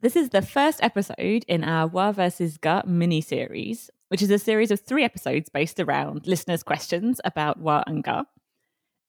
[0.00, 4.38] This is the first episode in our Wa versus Ga mini series, which is a
[4.38, 8.22] series of three episodes based around listeners' questions about Wa and Ga.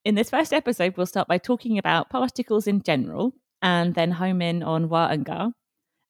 [0.04, 4.42] In this first episode, we'll start by talking about particles in general and then home
[4.42, 5.52] in on Wa and Ga,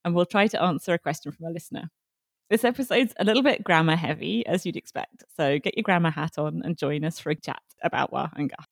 [0.02, 1.90] and we'll try to answer a question from a listener.
[2.48, 6.38] This episode's a little bit grammar heavy, as you'd expect, so get your grammar hat
[6.38, 8.64] on and join us for a chat about Wa and Ga.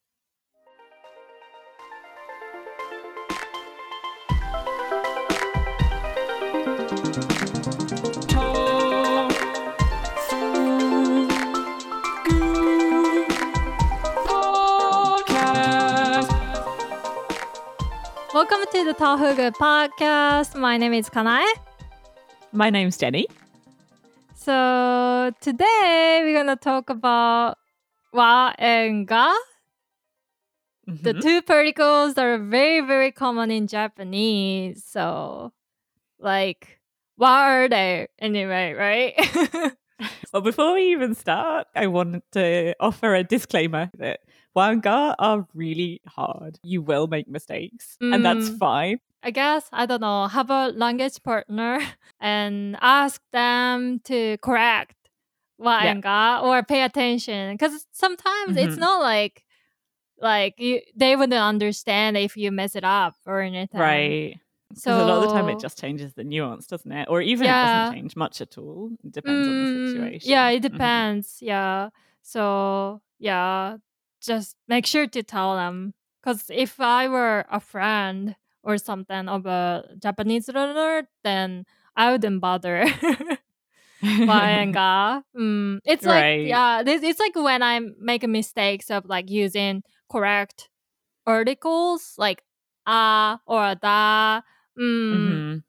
[18.39, 20.55] Welcome to the Tofugu podcast.
[20.55, 21.45] My name is Kanae.
[22.53, 23.27] My name's Jenny.
[24.37, 27.59] So today we're gonna talk about
[28.13, 29.35] wa and ga,
[30.87, 31.21] the Mhm.
[31.21, 34.85] two particles that are very very common in Japanese.
[34.85, 35.53] So,
[36.21, 36.79] like,
[37.17, 38.73] what are they anyway?
[38.73, 39.15] Right?
[40.33, 44.21] Well, before we even start, I wanted to offer a disclaimer that
[44.55, 46.59] Wa and Ga are really hard.
[46.63, 48.59] You will make mistakes, and that's Mm.
[48.59, 49.01] fine.
[49.23, 50.27] I guess I don't know.
[50.29, 51.79] Have a language partner
[52.21, 54.95] and ask them to correct
[55.59, 56.41] wa Yeah.
[56.43, 58.81] or pay attention because sometimes it's Mhm.
[58.81, 59.45] not like
[60.21, 63.81] like you they wouldn't understand if you mess it up or anything.
[63.81, 64.41] Right.
[64.75, 67.09] So a lot of the time it just changes the nuance, doesn't it?
[67.11, 68.91] Or even it doesn't change much at all.
[69.05, 70.31] It depends on the Mm, situation.
[70.31, 70.71] Yeah, it Mhm.
[70.71, 71.39] depends.
[71.43, 71.91] Yeah.
[72.23, 73.79] So yeah,
[74.21, 75.95] just make sure to tell them.
[76.23, 81.65] Because if I were a friend or something of a Japanese learner, then
[81.97, 82.85] I wouldn't bother.
[84.03, 85.23] Ga.
[85.37, 90.69] Mm, it's like yeah, this it's like when I make mistakes of like using correct
[91.27, 92.43] articles like
[92.87, 94.43] ah or da,
[94.79, 95.63] mm, Mhm.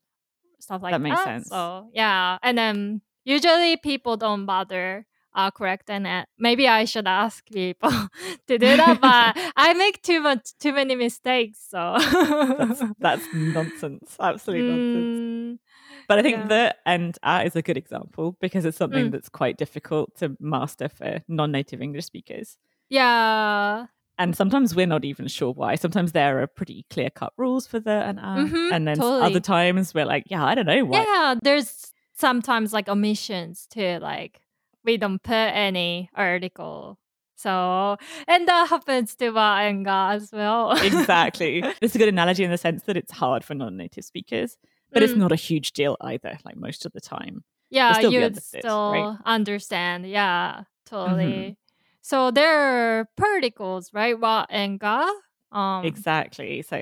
[0.59, 1.03] stuff like That that.
[1.03, 1.50] makes sense.
[1.50, 5.06] So yeah, and then usually people don't bother
[5.39, 6.25] uh, correcting it.
[6.37, 7.91] Maybe I should ask people
[8.50, 11.59] to do that, but I make too much too many mistakes.
[11.69, 11.95] So
[12.59, 14.16] That's, that's nonsense.
[14.19, 15.19] Absolute nonsense.
[15.19, 15.57] Mm,
[16.07, 16.47] But I think yeah.
[16.53, 19.11] the and ah is a good example because it's something Mm.
[19.13, 22.57] that's quite difficult to master for non-native English speakers.
[22.89, 23.85] yeah.
[24.22, 25.75] And sometimes we're not even sure why.
[25.75, 29.22] Sometimes there are pretty clear-cut rules for the and ah, Mhm, and then totally.
[29.28, 30.99] other times we're like, yeah, I don't know why.
[31.03, 34.41] Yeah, there's sometimes like omissions too, like
[34.84, 36.97] we don't put any article.
[37.35, 37.95] So
[38.28, 40.72] and that happens to wa and as well.
[40.81, 41.63] exactly.
[41.81, 44.57] It's a good analogy in the sense that it's hard for non-native speakers,
[44.91, 45.17] but it's Mm.
[45.17, 46.38] not a huge deal either.
[46.44, 47.44] Like most of the time.
[47.69, 49.17] yeah, you understood, still right?
[49.25, 50.06] understand.
[50.06, 51.57] Yeah, totally.
[52.01, 52.50] So there
[53.00, 54.19] are particles, right?
[54.19, 54.84] Wa and.
[55.51, 56.61] Um, Exactly.
[56.61, 56.78] So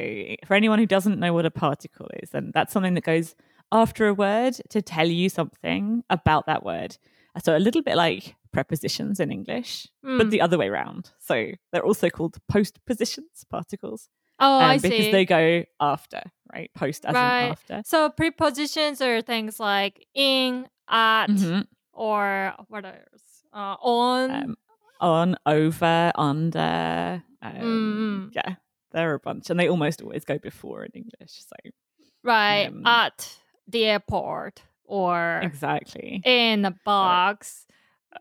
[0.45, 3.35] for anyone who doesn't know what a particle is, then that's something that goes
[3.71, 6.97] after a word to tell you something about that word.
[7.43, 10.29] So a little bit like prepositions in English, but mm.
[10.29, 11.11] the other way around.
[11.19, 14.09] So they're also called postpositions, particles,
[14.39, 15.11] oh, um, I because see.
[15.11, 16.21] they go after,
[16.53, 16.71] right?
[16.73, 17.45] Post as Right.
[17.45, 17.81] in after.
[17.85, 21.67] so prepositions are things like in, at, Mhm.
[21.93, 23.43] or what else?
[23.53, 24.31] Uh, on.
[24.31, 24.57] Um,
[24.99, 27.23] on, over, under.
[27.41, 28.35] Um, Mm, mm.
[28.35, 28.55] Yeah,
[28.91, 31.43] there are a bunch, and they almost always go before in English.
[31.45, 31.55] So
[32.23, 33.37] right um, at
[33.67, 37.67] the airport or exactly, in a box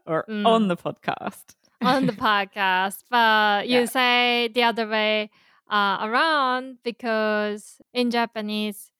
[0.06, 0.46] or mm.
[0.46, 1.56] on the podcast.
[1.82, 3.84] on the podcast but you Yeah.
[3.84, 5.30] say the other way
[5.70, 8.90] uh, around because in japanese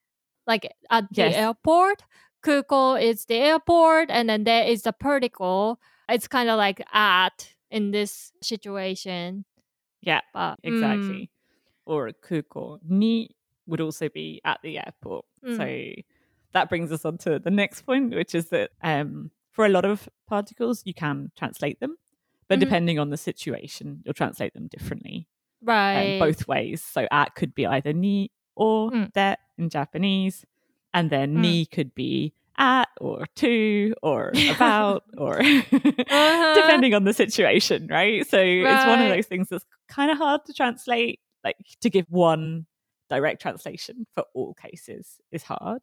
[0.46, 2.04] like at the airport
[2.44, 7.54] kuko is the airport and then there is the particle it's kind of like at
[7.70, 9.44] in this situation
[10.02, 11.30] Yeah, but mm, exactly.
[11.86, 13.34] Or kuko ni
[13.66, 15.24] would also be at the airport.
[15.44, 15.56] Mm.
[15.56, 15.66] So
[16.56, 19.84] that brings us on to the next point, which is that um, for a lot
[19.84, 21.96] of particles, you can translate them,
[22.48, 22.60] but Mhm.
[22.60, 25.28] depending on the situation, you'll translate them differently,
[25.62, 26.82] um, right both ways.
[26.82, 29.12] So at could be either ni or Mm.
[29.12, 30.44] de in Japanese,
[30.94, 31.40] and then Mm.
[31.40, 35.40] ni could be at or to or about or
[36.18, 36.52] Uh-huh.
[36.54, 38.26] depending on the situation, right?
[38.26, 42.06] So it's one of those things that's kind of hard to translate, like to give
[42.08, 42.66] one
[43.10, 45.82] direct translation for all cases is hard.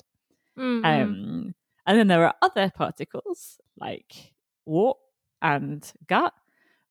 [0.58, 1.04] Mm, mm.
[1.04, 1.56] Um,
[1.86, 4.34] and then there are other particles like
[4.66, 4.96] wo
[5.42, 6.30] and ga,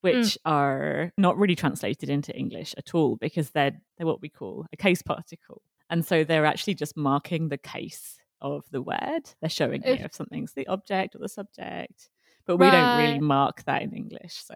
[0.00, 4.66] which are not really translated into English at all because they're they're what we call
[4.72, 9.22] a case particle, and so they're actually just marking the case of the word.
[9.40, 12.10] They're showing you If- if something's the object or the subject,
[12.46, 14.54] but we don't really mark that in English, so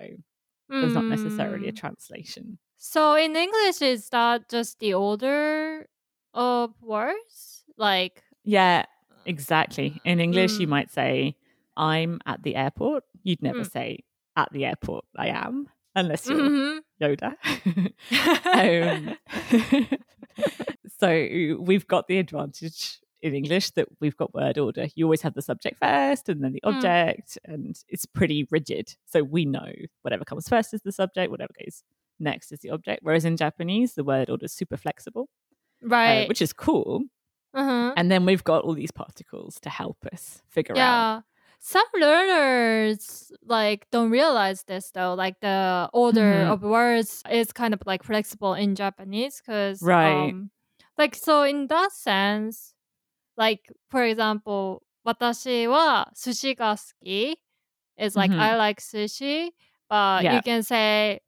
[0.68, 1.76] there's not necessarily a Mm.
[1.76, 2.58] translation.
[2.76, 5.86] So in English, is that just the order
[6.34, 7.64] of words?
[7.76, 8.84] Like, Yeah,
[9.26, 10.00] exactly.
[10.04, 10.70] In English, you Mm.
[10.70, 11.36] might say,
[11.76, 13.04] I'm at the airport.
[13.22, 13.70] You'd never Mm.
[13.70, 13.98] say,
[14.36, 16.80] at the airport, I am, unless you're Mhm.
[17.00, 17.36] Yoda.
[18.60, 19.16] um,
[20.98, 24.86] so we've got the advantage in English that we've got word order.
[24.94, 26.74] You always have the subject first and then the Mm.
[26.76, 28.96] object, and it's pretty rigid.
[29.06, 29.70] So we know
[30.02, 31.82] whatever comes first is the subject, whatever goes
[32.18, 33.00] next is the object.
[33.02, 35.28] Whereas in Japanese, the word order is super flexible,
[35.84, 36.28] uh, right.
[36.28, 37.04] which is cool.
[37.55, 37.93] uh-huh.
[37.97, 40.77] And then we've got all these particles to help us figure out.
[40.77, 41.21] Yeah.
[41.59, 45.13] Some learners like don't realize this though.
[45.13, 46.51] Like the order Mhm.
[46.53, 50.33] of words is kind of like flexible in Japanese because Right.
[50.33, 50.49] um,
[50.97, 52.73] like so in that sense,
[53.37, 57.37] like for example, 私は寿司が好き
[57.97, 58.39] is like Mhm.
[58.39, 59.51] I like sushi,
[59.89, 60.35] but Yeah.
[60.35, 61.21] you can say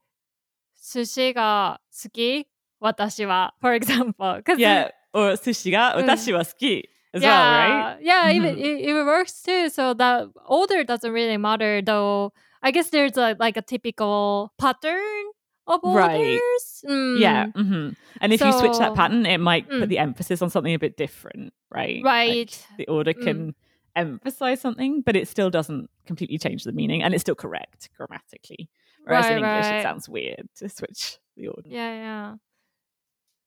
[0.76, 2.48] 寿司が好き
[2.80, 4.90] 私は for example because Yeah.
[5.13, 6.05] Or sushi ga Mm.
[6.05, 6.83] watashi wa suki
[7.13, 7.97] as yeah, well, right?
[8.01, 9.69] Yeah, even it, it works too.
[9.69, 12.31] So the order doesn't really matter, though.
[12.61, 15.25] I guess there's a, like a typical pattern
[15.65, 16.17] of Right.
[16.17, 16.83] orders.
[16.85, 17.45] Mm, Yeah.
[17.55, 17.89] hmm
[18.21, 19.79] And if you switch that pattern, it might Mm.
[19.79, 22.03] put the emphasis on something a bit different, right?
[22.03, 22.67] Like, Right.
[22.77, 23.23] the order Mm.
[23.23, 23.55] can
[23.95, 28.69] emphasize something, but it still doesn't completely change the meaning and it's still correct grammatically.
[29.05, 29.79] Whereas in English, right.
[29.79, 31.69] it sounds weird to switch the order.
[31.69, 32.35] Yeah, yeah.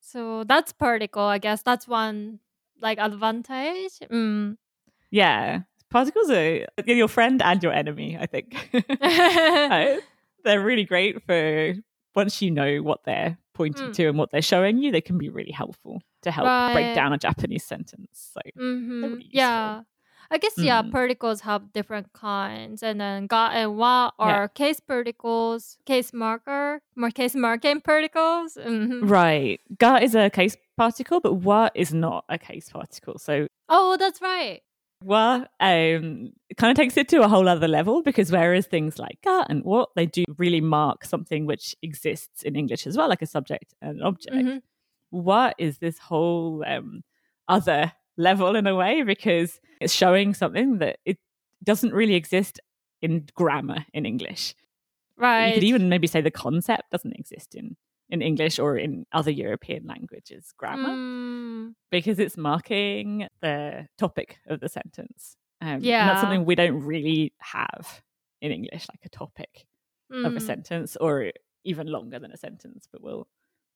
[0.04, 1.22] So that's particle.
[1.22, 2.40] I guess that's one
[2.80, 4.00] like advantage.
[4.10, 4.56] Mm.
[5.10, 5.60] Yeah.
[5.90, 8.54] Particles are your friend and your enemy, I think.
[9.00, 9.96] Uh,
[10.44, 11.74] they're really great for
[12.14, 13.92] once you know what they're pointing Mm.
[13.94, 16.72] to and what they're showing you, they can be really helpful to help Right.
[16.72, 18.32] break down a Japanese sentence.
[18.34, 19.28] So hmm really.
[19.30, 19.82] Yeah.
[20.34, 20.90] I guess yeah, Mm.
[20.92, 24.26] particles have different kinds, and then ga and wa Yeah.
[24.26, 28.56] are case particles, case marker, more case marking particles.
[28.56, 29.08] Mhm.
[29.18, 29.60] Right.
[29.78, 33.18] Ga is a case particle, but wa is not a case particle.
[33.18, 34.60] So Oh, that's right.
[35.04, 39.18] wa um kind of takes it to a whole other level because whereas things like
[39.22, 43.20] ga and what they do really mark something which exists in English as well, like
[43.22, 44.36] a subject and an object.
[44.36, 44.62] Mhm.
[45.10, 47.02] What is this whole um
[47.48, 51.18] other level in a way because it's showing something that it
[51.62, 52.60] doesn't really exist
[53.00, 54.54] in grammar in English.
[55.16, 55.48] Right.
[55.48, 57.76] You could even maybe say the concept doesn't exist in
[58.08, 64.60] in English or in other European languages grammar Mm, because it's marking the topic of
[64.60, 65.36] the sentence.
[65.62, 66.06] Um, and Yeah.
[66.06, 68.02] that's something we don't really have
[68.42, 69.66] in English, like a topic
[70.10, 70.42] of a mm.
[70.42, 71.32] sentence or
[71.64, 73.26] even longer than a sentence, but we'll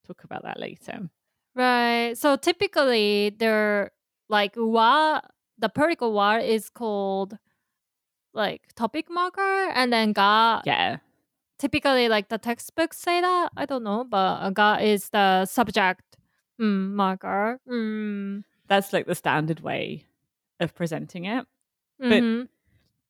[0.06, 1.08] talk about that later.
[1.54, 2.12] Right.
[2.18, 3.92] So typically, they're
[4.28, 5.20] like wa.
[5.58, 7.38] The particle wa is called
[8.34, 10.98] like topic marker, and then ga Yeah.
[11.58, 16.04] typically like the textbooks say that i don't know but uh, ga is the subject
[16.60, 18.42] mm, marker mm.
[18.68, 20.04] That's like the standard way
[20.60, 21.46] of presenting it.
[22.02, 22.48] mhm.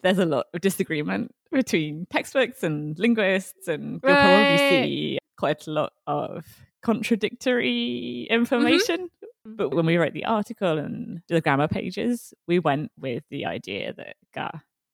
[0.03, 5.71] There's a lot of disagreement between textbooks and linguists, and you'll probably see quite a
[5.73, 6.45] lot of
[6.83, 9.09] contradictory information.
[9.57, 13.93] But when we wrote the article and the grammar pages, we went with the idea
[13.95, 14.51] that ga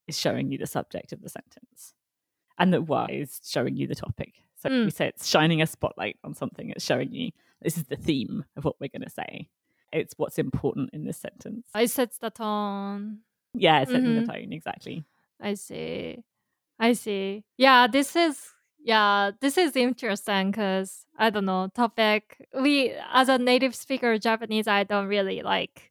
[0.07, 1.95] is showing you the subject of the sentence
[2.59, 4.35] and that wa is showing you the topic.
[4.57, 4.85] So Mm.
[4.85, 6.71] we say it's shining a spotlight on something.
[6.71, 7.31] It's showing you
[7.63, 9.49] this is the theme of what we're going to say.
[9.93, 11.67] It's what's important in this sentence.
[11.75, 13.21] I sets the tone
[13.55, 14.25] Yeah, setting Mhm.
[14.27, 15.05] the tone exactly.
[15.41, 16.23] i see
[16.79, 18.53] i see yeah this is
[18.85, 24.21] yeah this is interesting because i don't know topic we as a native speaker of
[24.21, 25.91] japanese i don't really like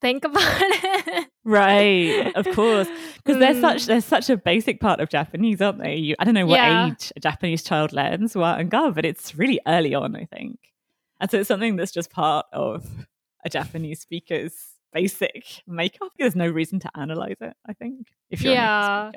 [0.00, 3.86] think about it Right, of course, because they're such Mm.
[3.86, 5.96] they're such a basic part of Japanese, aren't they?
[5.96, 6.88] You, I don't know what Yeah.
[6.88, 10.58] age a Japanese child learns wa and ga, but it's really early on, I think,
[11.18, 12.86] and so it's something that's just part of
[13.42, 14.54] a Japanese speaker's
[14.92, 16.12] basic makeup.
[16.18, 17.54] There's no reason to analyze it.
[17.66, 19.10] I think if you're Yeah.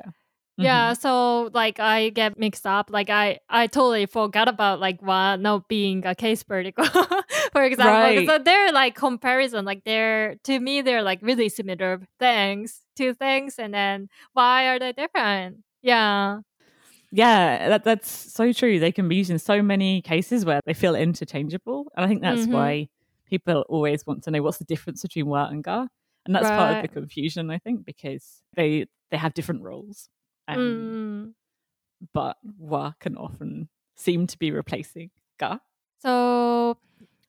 [0.54, 0.64] Speaker.
[0.66, 2.90] Yeah, so like I get mixed up.
[2.90, 6.84] Like I I totally forgot about like what not being a case particle,
[7.52, 7.92] for example.
[7.92, 8.26] Right.
[8.26, 9.64] So they're like comparison.
[9.64, 14.78] Like they're to me they're like really similar things, two things, and then why are
[14.78, 15.58] they different?
[15.82, 16.40] Yeah,
[17.10, 18.80] Yeah, that, that's so true.
[18.80, 21.92] They can be used in so many cases where they feel interchangeable.
[21.96, 22.52] And I think that's Mhm.
[22.52, 22.88] why
[23.26, 25.86] people always want to know what's the difference between wa and ga.
[26.26, 30.08] And that's part of the confusion, I think, because they they have different roles.
[30.48, 31.34] Um, Mm.
[32.12, 35.58] But wa can often seem to be replacing ga.
[36.00, 36.76] So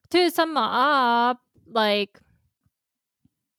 [0.09, 2.19] to sum up, like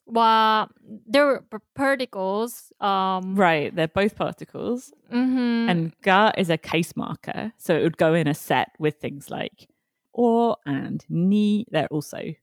[0.06, 0.66] wa
[1.06, 1.42] they're
[1.75, 2.72] particles.
[2.80, 4.92] Um, Right, they're both particles.
[5.10, 5.68] mhm.
[5.70, 7.52] And ga is a case marker.
[7.56, 9.68] So it would go in a set with things like
[10.12, 11.66] or and ni.
[11.70, 12.34] They're also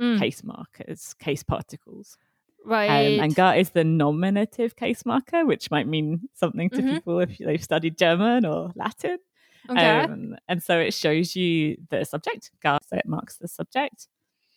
[0.00, 0.18] Mm.
[0.18, 2.16] case markers, case particles.
[2.64, 3.14] Right.
[3.16, 6.90] Um, and ga is the nominative case marker, which might mean something to Mhm.
[6.94, 9.18] people if they've studied German or Latin.
[9.70, 10.00] okay.
[10.00, 14.08] Um, and so it shows you the subject, ga, so it marks the subject.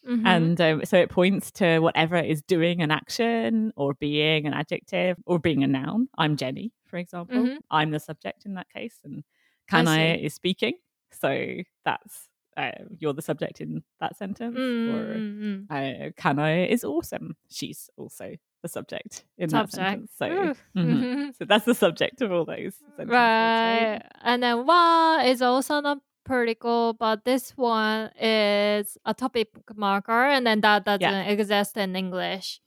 [0.08, 0.26] Mhm.
[0.26, 5.18] And um, so it points to whatever is doing an action or being an adjective
[5.26, 6.10] or being a noun.
[6.18, 7.44] I'm Jenny, for example.
[7.44, 7.58] Mhm.
[7.72, 9.00] I'm the subject in that case.
[9.04, 9.24] And
[9.68, 10.26] can I see.
[10.26, 10.74] is speaking.
[11.12, 14.56] So that's uh, you're the subject in that sentence.
[14.58, 15.72] Or Mm, mm, mm.
[15.72, 17.36] uh, Kanae is awesome.
[17.50, 20.12] She's also the subject in that sentence.
[20.18, 20.56] So, mhm.
[20.76, 21.38] Mhm.
[21.38, 23.10] so that's the subject of all those sentences.
[23.12, 24.02] Right.
[24.22, 30.46] And then wa is also not particle, but this one is a topic marker, and
[30.48, 31.24] then that doesn't Yeah.
[31.26, 32.62] exist in English.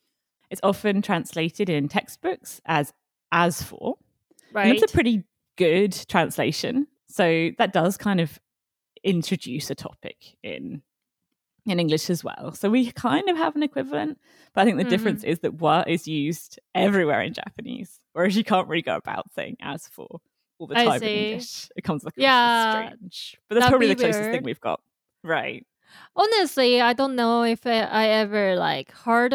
[0.51, 2.93] It's often translated in textbooks as
[3.33, 3.97] as for.
[4.53, 4.67] Right.
[4.69, 5.25] And it's a pretty
[5.57, 6.87] good translation.
[7.09, 8.39] So that does kind of
[9.05, 10.83] introduce a topic in
[11.67, 12.53] in English as well.
[12.53, 14.19] So we kind of have an equivalent,
[14.55, 15.31] but I think the difference Mm-hmm.
[15.31, 19.57] is that wa is used everywhere in Japanese, whereas you can't really go about saying
[19.61, 20.21] as for
[20.59, 21.09] all the time in.
[21.09, 21.69] English.
[21.77, 23.37] It comes across Yeah, strange.
[23.49, 24.33] But that's probably the closest weird.
[24.35, 24.81] thing we've got.
[25.23, 25.67] Right.
[26.17, 29.35] Honestly, I don't know if I, I ever like heard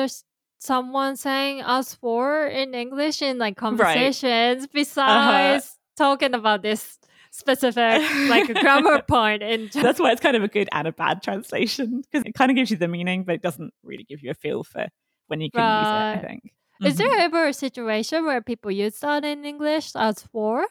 [0.60, 6.98] someone saying "us for" in English in like conversations besides talking about this
[7.34, 9.70] specific like a grammar point in.
[9.74, 12.56] That's why it's kind of a good and a bad translation because it kind of
[12.56, 14.88] gives you the meaning, but it doesn't really give you a feel for
[15.28, 16.54] when you can use it, I think.
[16.86, 17.20] Is there Mhm.
[17.22, 20.66] ever a situation where people use that in English as for?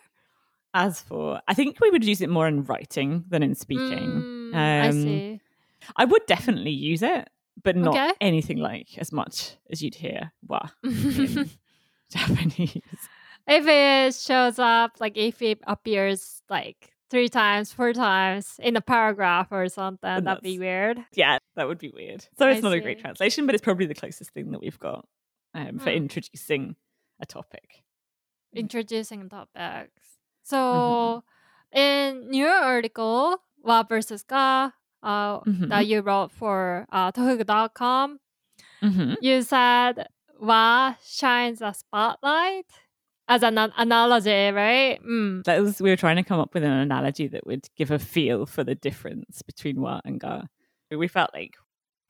[0.74, 4.24] As for, I think we would use it more in writing than in speaking.
[4.54, 5.40] Mm, I Um, see.
[5.96, 7.28] I would definitely use it,
[7.62, 8.12] but not Okay.
[8.20, 11.50] anything like as much as you'd hear wa in
[12.10, 13.08] Japanese.
[13.46, 18.80] If it shows up, like if it appears like three times, four times in a
[18.80, 21.04] paragraph or something, Then that'd be weird.
[21.12, 22.22] Yeah, that would be weird.
[22.38, 24.78] So it's I not a great translation, but it's probably the closest thing that we've
[24.78, 25.06] got
[25.54, 25.96] um, for Mm.
[25.96, 26.76] introducing
[27.20, 27.82] a topic.
[28.54, 28.60] Mm.
[28.60, 29.52] Introducing topics.
[29.60, 30.44] Mm-hmm.
[30.44, 31.24] So
[31.72, 34.70] in your article, wa versus ga,
[35.02, 35.68] uh, Mhm.
[35.68, 38.20] that you wrote for uh, Tofugu.com,
[38.82, 39.14] Mm-hmm.
[39.20, 40.06] you said
[40.40, 42.66] wa shines a spotlight
[43.28, 44.98] as an an- analogy, right?
[45.04, 45.44] Mm.
[45.44, 47.98] That was we were trying to come up with an analogy that would give a
[47.98, 50.42] feel for the difference between wa and ga.
[50.90, 51.54] We felt like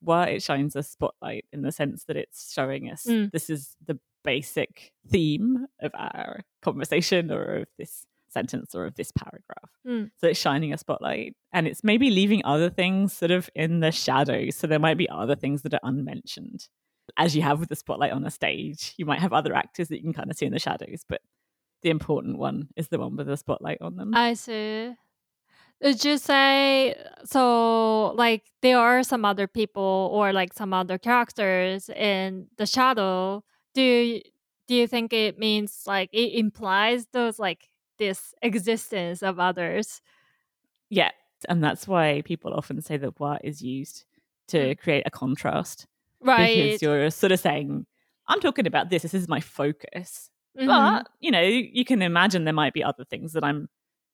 [0.03, 3.31] wa it shines a spotlight in the sense that it's showing us Mm.
[3.31, 9.13] this is the basic theme of our conversation or of this sentence or of this
[9.13, 9.71] paragraph.
[9.87, 10.11] Mm.
[10.19, 13.93] So it's shining a spotlight and it's maybe leaving other things sort of in the
[13.93, 14.57] shadows.
[14.57, 16.67] So there might be other things that are unmentioned.
[17.17, 19.97] As you have with the spotlight on a stage, you might have other actors that
[19.97, 21.21] you can kind of see in the shadows, but
[21.83, 24.15] the important one is the one with the spotlight on them.
[24.15, 24.95] I see.
[25.83, 28.13] Would you say so?
[28.13, 33.43] Like there are some other people or like some other characters in the shadow.
[33.75, 34.23] Do you,
[34.69, 40.01] do you think it means like it implies those like this existence of others?
[40.89, 41.11] Yeah.
[41.49, 44.05] And that's why people often say that what is used
[44.49, 44.79] to mm.
[44.79, 45.89] create a contrast.
[46.23, 46.55] Right.
[46.57, 47.87] Because you're sort of saying,
[48.29, 50.31] I'm talking about this, this is my focus.
[50.59, 50.67] Mhm.
[50.67, 53.69] But, you know, you can imagine there might be other things that I'm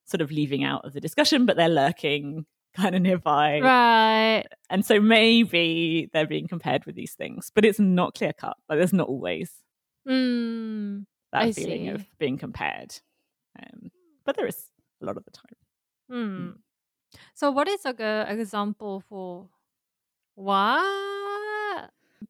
[0.05, 3.59] sort of leaving out of the discussion, but they're lurking kind of nearby.
[3.61, 4.45] right.
[4.69, 8.57] And so maybe they're being compared with these things, but it's not clear cut.
[8.67, 9.51] Like there's not always
[10.07, 11.89] Mm, that I feeling see.
[11.89, 12.95] of being compared.
[13.61, 13.91] Um,
[14.25, 14.69] but there is
[15.01, 15.55] a lot of the time.
[16.11, 16.55] mm.
[17.35, 19.49] So what is a good example for
[20.35, 20.79] what?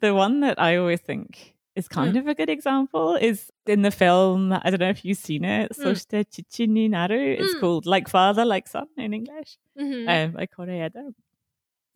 [0.02, 2.20] The one that I always think is kind Mm.
[2.20, 4.52] of a good example is in the film.
[4.54, 5.72] I don't know if you've seen it.
[5.74, 5.84] Mm.
[5.84, 7.36] Soshite Chichi ni Naru.
[7.40, 7.60] It's Mm.
[7.60, 10.08] called Like Father, Like Son in English Mhm.
[10.08, 11.14] um, by Koreeda.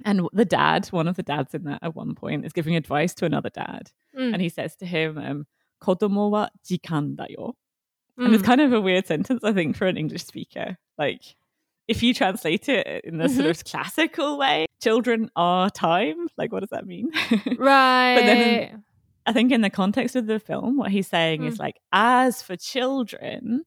[0.05, 3.13] And the dad, one of the dads in that at one point, is giving advice
[3.15, 3.91] to another dad.
[4.17, 5.47] Mm, And he says to him, um,
[5.81, 7.55] Kodomo wa jikan da yo.
[8.17, 8.45] And it's mm.
[8.45, 10.77] kind of a weird sentence, I think, for an English speaker.
[10.97, 11.35] Like,
[11.87, 13.35] if you translate it in the Mm-hmm.
[13.41, 16.27] sort of classical way, children are time.
[16.37, 17.09] Like, what does that mean?
[17.57, 18.15] right.
[18.15, 18.83] But then
[19.25, 21.59] I think in the context of the film, what he's saying is Mm.
[21.59, 23.63] like, as for children,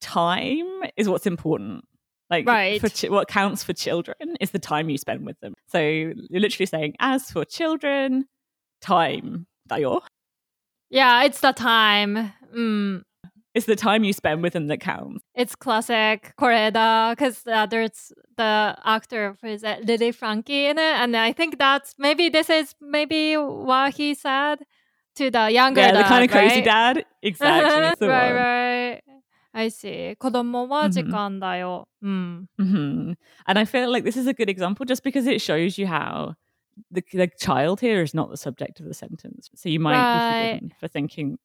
[0.00, 1.84] time is what's important.
[2.30, 2.80] Like, Right.
[2.80, 5.54] for chi- what counts for children is the time you spend with them.
[5.68, 8.26] So you're literally saying, as for children,
[8.80, 10.00] time, dayo,
[10.90, 12.32] yeah, it's the time.
[12.54, 13.02] Mm.
[13.54, 15.24] It's the time you spend with him that counts.
[15.34, 20.78] It's classic Koreeda because uh, there's the actor who is his, uh, Lily Franky in
[20.78, 24.60] it, and I think that's maybe this is maybe what he said
[25.16, 26.64] to the younger yeah, dad, the kind of crazy right?
[26.64, 27.04] dad.
[27.22, 28.08] Exactly.
[28.08, 28.34] right, one.
[28.34, 29.02] right.
[29.54, 30.14] I see.
[30.16, 31.88] 子供は時間だよ.
[32.02, 32.46] Mm-hmm.
[32.58, 32.62] Hmm.
[32.62, 33.12] Mm-hmm.
[33.46, 36.36] And I feel like this is a good example just because it shows you how
[36.90, 39.50] the, the child here is not the subject of the sentence.
[39.54, 40.52] So you might right.
[40.52, 41.38] be forgiven for thinking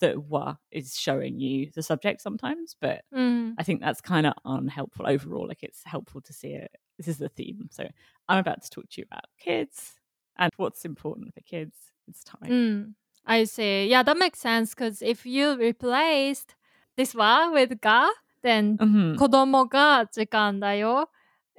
[0.00, 3.54] that wa is showing you the subject sometimes but mm.
[3.58, 7.18] i think that's kind of unhelpful overall like it's helpful to see it this is
[7.18, 7.86] the theme so
[8.28, 9.94] i'm about to talk to you about kids
[10.38, 11.74] and what's important for kids
[12.08, 12.94] it's time mm.
[13.26, 16.54] i see yeah that makes sense because if you replaced
[16.96, 18.08] this wa with ga
[18.42, 19.14] then mm-hmm.
[19.14, 21.06] kodomo ga jikan da yo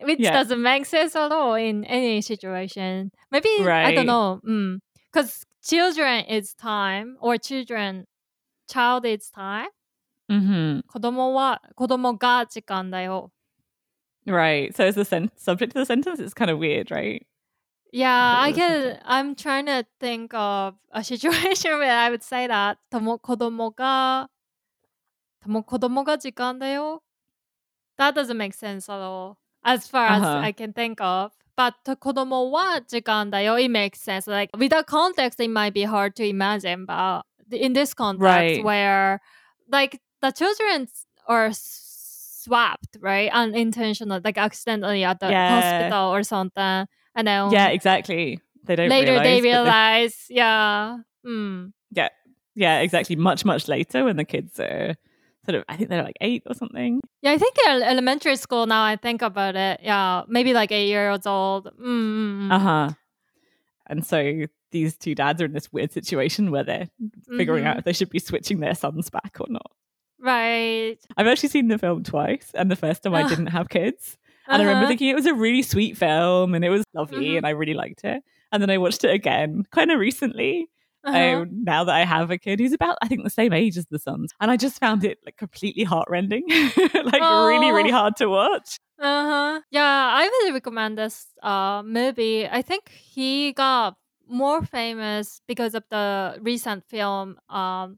[0.04, 0.34] which yeah.
[0.34, 3.86] doesn't make sense at all in any situation maybe right.
[3.86, 4.40] i don't know
[5.12, 8.06] because mm, children is time or children
[8.71, 9.69] child is time.
[10.29, 10.83] Mhm.
[10.87, 13.31] 子供は子供が時間だよ
[14.27, 14.75] Right.
[14.75, 17.25] So as the sen- subject of the sentence, it's kind of weird, right?
[17.93, 19.01] Yeah, I That was the can.
[19.05, 24.29] I'm trying to think of a situation where I would say that とも子供が
[25.41, 27.03] とも子供が時間だよ
[27.99, 30.41] That doesn't make sense at all as far as Uh-huh.
[30.43, 31.33] I can think of.
[31.57, 34.29] But 子供は時間だよ it makes sense.
[34.31, 38.64] Like without context, it might be hard to imagine, but in this context Right.
[38.64, 39.22] where
[39.70, 40.88] like the children
[41.28, 45.50] are swapped, right, unintentional, like accidentally at the Yeah.
[45.50, 48.40] hospital or something, and then Yeah, exactly.
[48.64, 52.10] They don't later realize, they realize, yeah, mm, yeah,
[52.56, 53.16] yeah, exactly.
[53.16, 54.96] Much, much later when the kids are
[55.46, 57.02] sort of, I think they're like eight or something.
[57.22, 57.32] yeah.
[57.32, 58.84] I think in elementary school now.
[58.84, 59.80] I think about it.
[59.84, 61.66] Yeah, maybe like eight years old.
[61.80, 62.52] Mm, mm, mm.
[62.52, 62.90] Uh huh.
[63.88, 66.90] And so these two dads are in this weird situation where they're
[67.38, 67.80] figuring out Mhm.
[67.80, 69.72] if they should be switching their sons back or not.
[70.20, 70.98] Right.
[71.18, 74.18] I've actually seen the film twice, and the first time I didn't have kids.
[74.48, 74.88] And I remember Uh-huh.
[74.90, 77.38] thinking it was a really sweet film and it was lovely Mhm.
[77.38, 78.24] and I really liked it.
[78.52, 80.68] And then I watched it again kind of recently.
[81.04, 81.18] Uh-huh.
[81.42, 83.88] Um, now that I have a kid who's about, I think, the same age as
[83.88, 84.32] the sons.
[84.40, 86.44] And I just found it like completely heartrending,
[86.94, 87.96] like really, really Oh.
[87.96, 88.78] hard to watch.
[89.00, 89.62] Uh-huh.
[89.72, 92.48] Yeah, I really recommend this uh movie.
[92.48, 93.96] I think he got
[94.32, 97.98] more famous because of the recent film um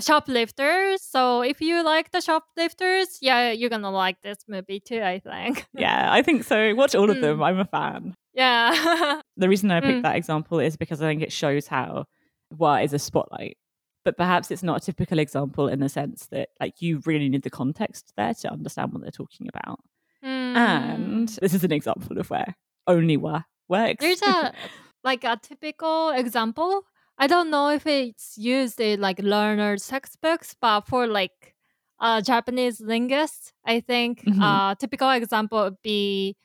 [0.00, 1.02] Shoplifters.
[1.02, 5.66] So if you like the Shoplifters, yeah, you're gonna like this movie too, I think.
[5.74, 6.74] Yeah, I think so.
[6.74, 7.20] Watch all of Mm.
[7.20, 7.42] them.
[7.42, 8.14] I'm a fan.
[8.34, 9.20] yeah.
[9.36, 10.02] The reason I picked Mm.
[10.02, 12.06] that example is because I think it shows how
[12.48, 13.56] what is a spotlight.
[14.04, 17.42] But perhaps it's not a typical example in the sense that like you really need
[17.42, 19.78] the context there to understand what they're talking about.
[20.22, 21.40] And Mm.
[21.40, 24.00] this is an example of where only wa works.
[24.00, 24.52] There's a
[25.04, 26.82] like a typical example
[27.18, 31.54] i don't know if it's used in like learners textbooks but for like
[32.00, 34.42] uh, japanese linguists i think mm-hmm.
[34.42, 36.36] uh, typical example would be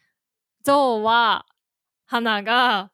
[0.65, 1.41] zo wa
[2.05, 2.89] hana ga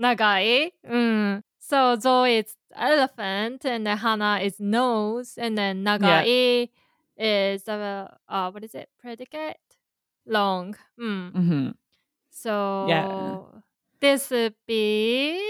[0.00, 1.42] nagai mm.
[1.58, 6.68] so zo is elephant and then hana is nose and then nagai
[7.16, 7.54] yeah.
[7.54, 9.60] is uh, uh, what is it predicate
[10.26, 11.32] long mm.
[11.32, 11.70] mm-hmm.
[12.30, 13.61] so yeah
[14.02, 15.40] this would be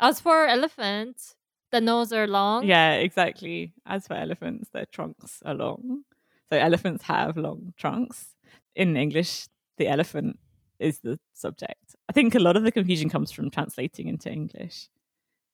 [0.00, 1.34] as for elephants,
[1.72, 2.64] the nose are long.
[2.66, 3.74] Yeah, exactly.
[3.84, 6.04] As for elephants, their trunks are long.
[6.50, 8.34] So elephants have long trunks.
[8.74, 10.38] In English, the elephant
[10.78, 11.96] is the subject.
[12.08, 14.88] I think a lot of the confusion comes from translating into English.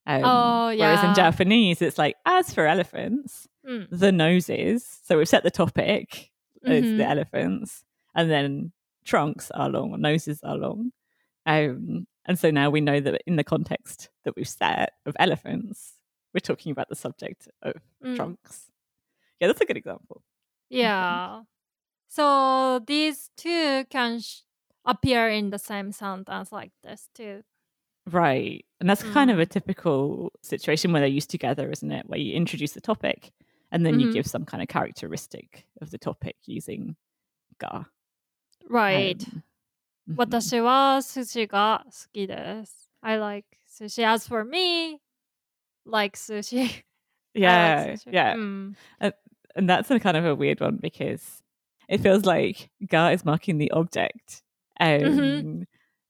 [0.07, 0.87] Um, Oh, yeah.
[0.87, 1.15] Whereas in.
[1.15, 3.87] Japanese, it's like, as for elephants, Mm.
[3.91, 4.85] the noses.
[5.05, 6.31] So we've set the topic.
[6.65, 7.11] It's the Mhm.
[7.11, 7.85] elephants.
[8.15, 8.73] And then
[9.05, 10.93] trunks are long, or noses are long.
[11.47, 15.95] Um, and so now we know that in the context that we've set of elephants,
[16.35, 18.17] we're talking about the subject of Mm.
[18.17, 18.71] trunks.
[19.41, 20.23] Yeah, that's a good example.
[20.71, 21.43] Yeah.
[22.09, 24.41] So these two can sh-
[24.85, 27.43] appear in the same sentence like this too.
[28.11, 28.65] Right.
[28.81, 29.43] And that's kind of Mm.
[29.43, 32.09] a typical situation where they're used together, isn't it?
[32.09, 33.33] Where you introduce the topic
[33.71, 34.13] and then you Mhm.
[34.15, 36.97] give some kind of characteristic of the topic using
[37.59, 37.85] ga.
[38.69, 39.23] Right.
[39.29, 39.43] Um.
[40.16, 42.90] 私は寿司が好きです。
[43.02, 44.04] I like sushi.
[44.06, 45.00] As for me,
[45.86, 46.58] like sushi.
[46.60, 46.84] I like
[47.34, 48.14] Yeah, sushi.
[48.14, 48.36] yeah.
[48.36, 48.76] Mm.
[49.56, 51.42] And that's a kind of a weird one because
[51.90, 54.44] it feels like ga is marking the object.
[54.80, 55.66] Um, Mhm.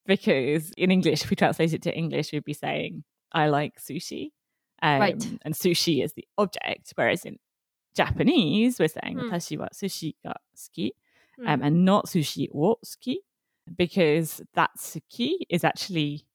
[0.06, 4.32] Because in English, if we translate it to English, we'd be saying, I like sushi.
[4.82, 5.38] Um, Right.
[5.44, 6.94] And sushi is the object.
[6.96, 7.40] Whereas in
[7.96, 9.30] Japanese, we're saying, Mm.
[9.32, 10.96] 私は sushi が好き
[11.40, 11.48] Mm.
[11.48, 13.24] um, and not sushi を好き
[13.77, 16.27] because that suki is actually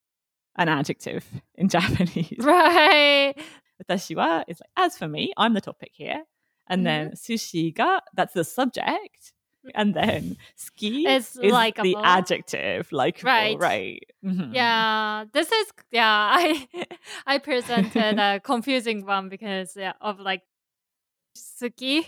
[0.58, 2.38] an adjective in Japanese.
[2.40, 3.36] Right.
[3.80, 6.24] 私は is like, as for me, I'm the topic here.
[6.68, 9.34] And then sushi ga, that's the subject.
[9.76, 13.58] And then ski It's is like the adjective, like Right.
[13.60, 14.04] right.
[14.24, 14.54] Mhm.
[14.54, 16.30] Yeah, this is yeah.
[16.34, 16.68] I
[17.26, 20.44] I presented a confusing one because yeah, of like
[21.36, 22.06] suki.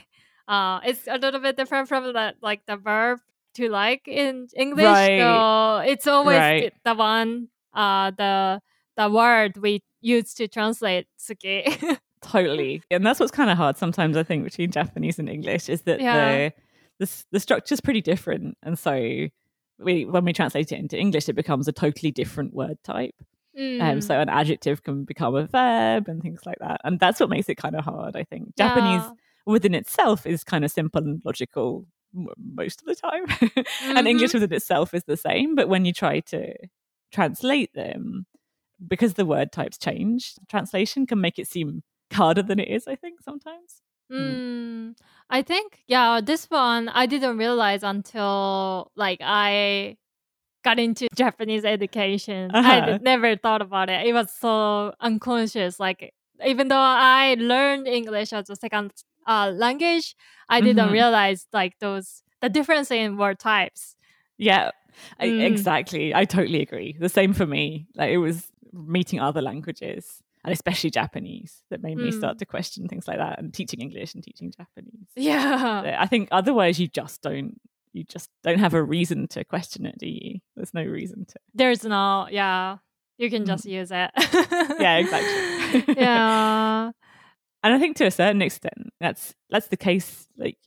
[0.47, 3.19] Uh, it's a little bit different from the like the verb
[3.55, 4.85] to like in English.
[4.85, 5.19] Right.
[5.19, 6.73] So it's always Right.
[6.83, 8.61] the one uh the
[8.97, 11.63] the word we use to translate suki.
[12.21, 15.83] totally and that's what's kind of hard sometimes i think between japanese and english is
[15.83, 16.49] that Yeah.
[16.49, 16.53] the
[17.05, 19.27] the, the structure's pretty different and so
[19.79, 23.25] we when we translate it into english it becomes a totally different word type um,
[23.99, 24.03] Mm.
[24.03, 27.47] so an adjective can become a verb and things like that and that's what makes
[27.47, 29.11] it kind of hard i think japanese Yeah.
[29.45, 33.25] within itself is kind of simple and logical most of the time
[33.95, 36.53] and english within itself is the same but when you try to
[37.11, 38.25] translate them
[38.87, 42.95] because the word types change translation can make it seem harder than it is i
[42.95, 44.95] think sometimes Mm,
[45.29, 49.97] I think yeah, this one I didn't realize until like I
[50.63, 52.49] got into Japanese education.
[52.55, 52.97] I Uh-huh.
[52.97, 54.07] d- never thought about it.
[54.07, 55.79] It was so unconscious.
[55.79, 56.11] Like
[56.43, 58.93] even though I learned English as a second
[59.29, 60.15] uh, language,
[60.49, 60.99] I didn't Mhm.
[60.99, 63.95] realize like those the difference in word types.
[64.37, 64.71] yeah
[65.19, 65.43] I, Mm.
[65.51, 68.37] exactly i totally agree the same for me like it was
[68.97, 70.03] meeting other languages
[70.43, 72.17] and especially japanese that made me Mm.
[72.21, 75.97] start to question things like that and teaching english and teaching japanese Yeah.
[76.03, 77.51] i think otherwise you just don't
[77.97, 81.35] you just don't have a reason to question it do you there's no reason to
[81.59, 82.77] There's no yeah.
[83.21, 83.47] You can Mm.
[83.51, 84.09] just use it.
[84.79, 85.95] Yeah, exactly.
[86.03, 86.91] yeah.
[87.63, 90.27] and I think to a certain extent, that's that's the case.
[90.37, 90.57] Like,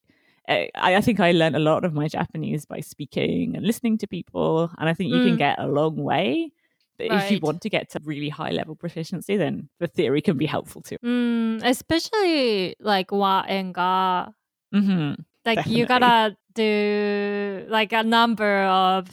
[0.48, 3.98] eh, I, I think I learned a lot of my Japanese by speaking and listening
[3.98, 5.38] to people, and I think you can Mm.
[5.38, 6.52] get a long way.
[6.98, 10.36] But if you want to get to really high level proficiency, then the theory can
[10.36, 10.96] be helpful too.
[11.04, 14.28] Mm, especially like wa and ga.
[14.72, 19.08] hmm Like you gotta do like a number of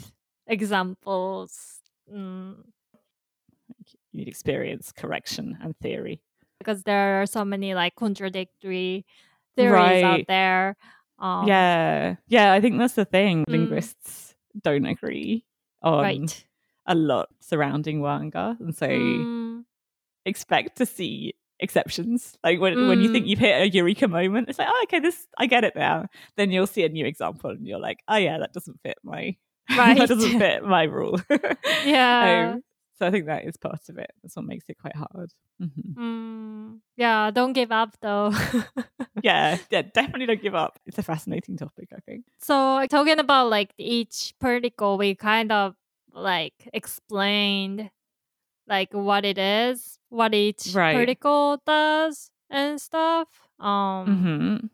[0.45, 1.79] examples.
[2.13, 2.63] Mm,
[4.11, 6.21] You need experience, correction, and theory.
[6.59, 9.05] Because there are so many like contradictory
[9.55, 10.75] theories out there.
[11.17, 12.53] Um, yeah, yeah.
[12.53, 13.43] I think that's the thing.
[13.45, 13.51] Mm.
[13.51, 15.45] Linguists don't agree
[15.81, 16.45] on Right.
[16.85, 18.87] a lot surrounding wanga, and so.
[18.87, 19.63] Mm,
[20.25, 22.37] expect to see exceptions.
[22.43, 23.29] Like when when you think Mm.
[23.29, 26.07] you've hit a eureka moment, it's like, oh, okay, this I get it now.
[26.37, 29.35] Then you'll see a new example, and you're like, oh yeah, that doesn't fit my
[29.77, 29.97] Right.
[29.97, 31.19] that doesn't fit my rule.
[31.85, 32.53] Yeah.
[32.55, 32.63] Um,
[32.99, 34.11] so I think that is part of it.
[34.21, 35.31] That's what makes it quite hard.
[35.61, 35.95] Mhm.
[35.95, 37.31] mm, yeah.
[37.31, 38.31] Don't give up though.
[39.21, 40.79] Yeah, yeah, definitely don't give up.
[40.85, 41.89] It's a fascinating topic.
[41.93, 42.23] I think.
[42.39, 45.75] So talking about like each particle, we kind of
[46.13, 47.89] like explained
[48.67, 50.95] like what it is, what each Right.
[50.95, 53.27] particle does and stuff.
[53.59, 54.67] Um hmm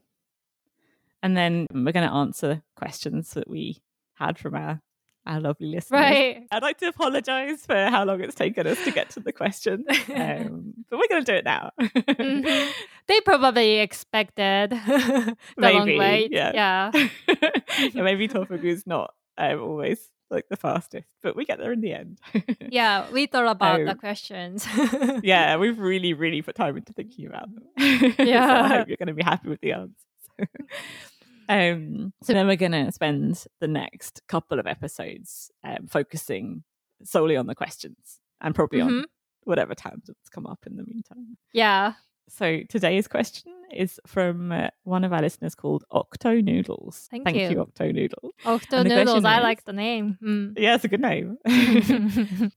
[1.24, 3.82] And then we're going to answer questions that we
[4.16, 4.82] had from our
[5.26, 6.00] our lovely listeners.
[6.02, 6.44] right.
[6.52, 9.86] I'd like to apologize for how long it's taken us to get to the question,
[10.16, 11.72] um, but we're going to do it now.
[11.80, 12.72] Mhm.
[13.08, 16.32] They probably expected the long wait.
[16.32, 16.52] yeah.
[16.54, 17.08] Yeah.
[17.94, 20.00] yeah, maybe Tofugu's not um, always
[20.32, 22.18] like the fastest, but we get there in the end.
[22.60, 24.66] Yeah, we thought about the Um, questions.
[25.24, 27.64] yeah, we've really, really put time into thinking about them.
[28.18, 28.48] Yeah.
[28.48, 29.96] so I hope you're going to be happy with the answers.
[31.50, 36.64] Um, so then we're going to spend the next couple of episodes um, focusing
[37.04, 38.86] solely on the questions and probably Mhm.
[39.02, 39.06] on
[39.44, 41.38] whatever tangents come up in the meantime.
[41.54, 41.94] yeah.
[42.28, 47.08] So today's question is from uh, one of our listeners called Octo Noodles.
[47.12, 47.50] Thank Thank you.
[47.52, 48.34] you, Octo Noodles.
[48.44, 50.18] Octo noodles, I is- like the name.
[50.24, 50.58] Mm.
[50.58, 51.38] Yeah, it's a good name.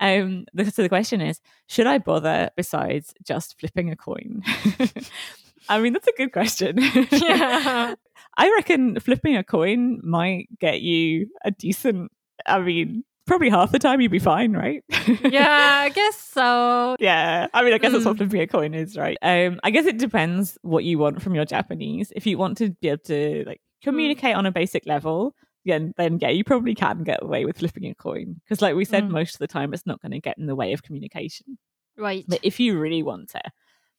[0.00, 4.42] um, the, so the question is, should I bother besides just flipping a coin?
[5.68, 6.76] I mean, that's a good question.
[7.12, 7.94] yeah.
[8.36, 12.10] I reckon flipping a coin might get you a decent.
[12.46, 14.82] I mean, probably half the time you'd be fine, right?
[15.22, 15.46] Yeah,
[15.84, 16.96] I guess so.
[16.98, 17.46] yeah.
[17.54, 18.18] I mean, I guess that's what Mm.
[18.18, 19.16] flipping a coin is, right?
[19.22, 22.12] Um, I guess it depends what you want from your Japanese.
[22.16, 26.18] If you want to be able to like communicate on a basic level, then then
[26.20, 29.10] yeah, you probably can get away with flipping a coin because, like we said, Mm.
[29.10, 31.56] most of the time it's not going to get in the way of communication.
[31.96, 32.24] Right.
[32.26, 33.40] But if you really want to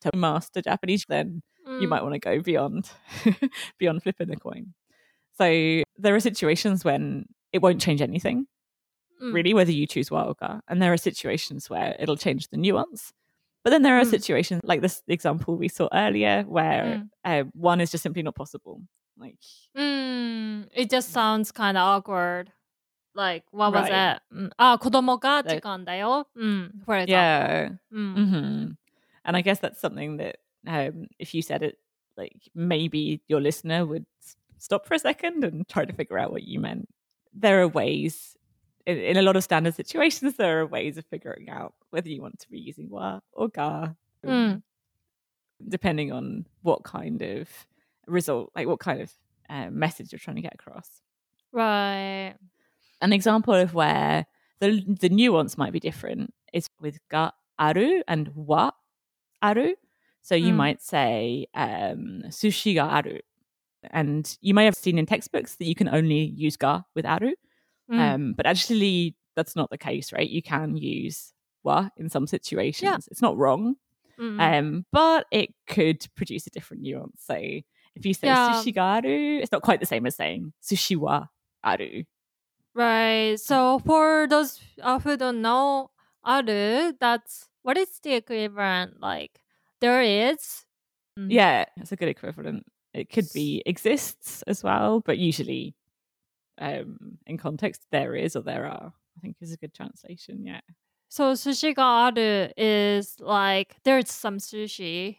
[0.01, 1.82] to master Japanese, then mm.
[1.82, 2.04] you might mm.
[2.04, 2.89] want to go beyond
[3.80, 4.73] beyond flipping the coin.
[5.38, 5.45] So
[5.97, 8.47] there are situations when it won't change anything,
[9.21, 9.34] mm.
[9.34, 10.62] really, whether you choose wildcard.
[10.67, 13.12] And there are situations where it'll change the nuance.
[13.63, 14.10] But then there are mm.
[14.10, 17.10] situations like this example we saw earlier where mm.
[17.23, 18.82] uh, one is just simply not possible.
[19.17, 19.38] Like,
[19.78, 22.51] mm, it just sounds kind of awkward.
[23.15, 24.23] Like, what was that?
[24.60, 26.25] Ah, kodomo ga chikan yo.
[26.86, 27.08] For example.
[27.08, 27.69] Yeah.
[27.93, 28.71] Mm-hmm.
[29.23, 31.78] And I guess that's something that um, if you said it,
[32.17, 34.06] like maybe your listener would
[34.58, 36.88] stop for a second and try to figure out what you meant.
[37.34, 38.38] There are ways,
[38.86, 42.21] in, in a lot of standard situations, there are ways of figuring out whether you
[42.21, 43.89] want to be using wa or ga,
[44.25, 44.63] Mm.
[45.67, 47.47] depending on what kind of
[48.08, 49.12] result, like what kind of
[49.49, 50.89] uh, message you're trying to get across.
[51.51, 52.34] Right.
[53.01, 54.25] An example of where
[54.60, 56.34] the the nuance might be different.
[56.54, 58.71] is with ga aru and wa
[59.41, 59.75] aru.
[60.25, 60.57] So you Mm.
[60.57, 63.19] might say um, sushi ga aru,
[63.93, 67.33] and you may have seen in textbooks that you can only use ga with aru,
[67.91, 67.99] Mm.
[68.01, 70.25] um, but actually that's not the case, right?
[70.38, 71.33] You can use
[71.63, 73.05] wa in some situations.
[73.11, 73.75] It's not wrong,
[74.17, 74.39] Mm.
[74.41, 77.21] um, but it could produce a different nuance.
[77.21, 78.49] So if you say Yeah.
[78.49, 81.27] sushi ga aru, it's not quite the same as saying sushi wa
[81.63, 82.03] aru.
[82.73, 83.39] Right.
[83.39, 84.59] So for those
[85.03, 85.91] who don't know,
[86.25, 88.99] aru, that's what is the equivalent?
[88.99, 89.39] Like
[89.81, 90.65] there is.
[91.19, 91.27] Mm.
[91.31, 92.65] Yeah, that's a good equivalent.
[92.93, 95.75] It could be exists as well, but usually
[96.59, 98.93] um in context there is or there are.
[99.17, 100.45] I think is a good translation.
[100.45, 100.61] Yeah.
[101.09, 105.17] So sushi ga aru is like there's some sushi.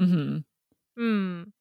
[0.00, 0.38] Mm-hmm.
[1.00, 1.52] Mm.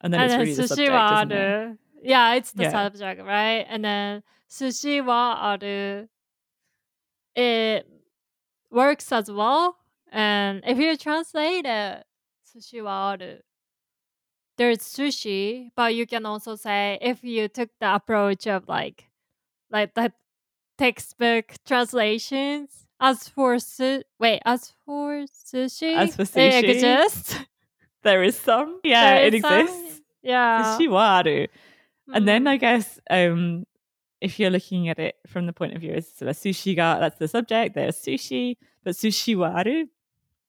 [0.00, 1.36] And then and it's then really the sushi subject, wa isn't it?
[1.36, 1.78] aru.
[2.02, 2.70] Yeah, it's the Yeah.
[2.70, 3.66] subject, right?
[3.68, 6.08] And then sushi wa aru.
[7.34, 7.86] It
[8.70, 9.76] works as well.
[10.16, 12.04] And if you translate it,
[12.48, 13.36] sushi wa aru.
[14.56, 19.04] There's sushi, but you can also say if you took the approach of like,
[19.70, 20.12] like the
[20.78, 22.86] textbook translations.
[22.98, 27.36] As for su- wait, as for sushi, As for sushi, it exists.
[28.02, 28.80] There is some.
[28.84, 30.00] Yeah, it it is some- exists.
[30.22, 30.62] Yeah.
[30.78, 31.46] Sushi wa aru.
[32.14, 32.48] And then Mm.
[32.48, 33.66] I guess um
[34.22, 36.98] if you're looking at it from the point of view as so the sushi ga
[37.00, 39.48] that's the subject, there's sushi, but sushi wa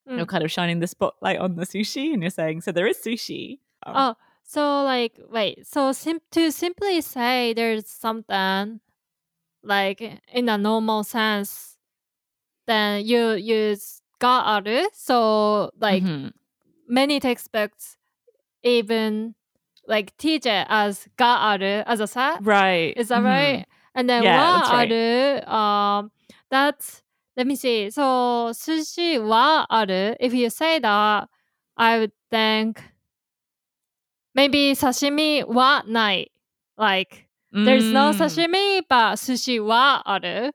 [0.07, 0.29] aru, you're Mm.
[0.29, 3.59] kind of shining the spotlight on the sushi and you're saying, so there is sushi.
[3.85, 5.65] Um, Oh, so like, wait.
[5.67, 8.79] So sim- to simply say there's something
[9.63, 10.01] like
[10.33, 11.77] in a normal sense,
[12.67, 14.87] then you use ga aru.
[14.93, 16.31] So like mhm.
[16.87, 17.97] many textbooks
[18.63, 19.35] even
[19.87, 22.43] like teach it as ga aru as a set.
[22.45, 22.93] Right.
[22.97, 23.25] Is that mhm.
[23.25, 23.65] right?
[23.95, 24.91] And then Yeah, wa right.
[24.91, 26.11] aru, um,
[26.51, 27.03] that's
[27.37, 27.89] let me see.
[27.91, 28.01] So
[28.51, 30.15] sushi wa aru.
[30.19, 31.29] If you say that,
[31.77, 32.81] I would think
[34.33, 36.27] maybe sashimi wa nai.
[36.77, 40.51] Like there's no Mm, sashimi, but sushi wa aru.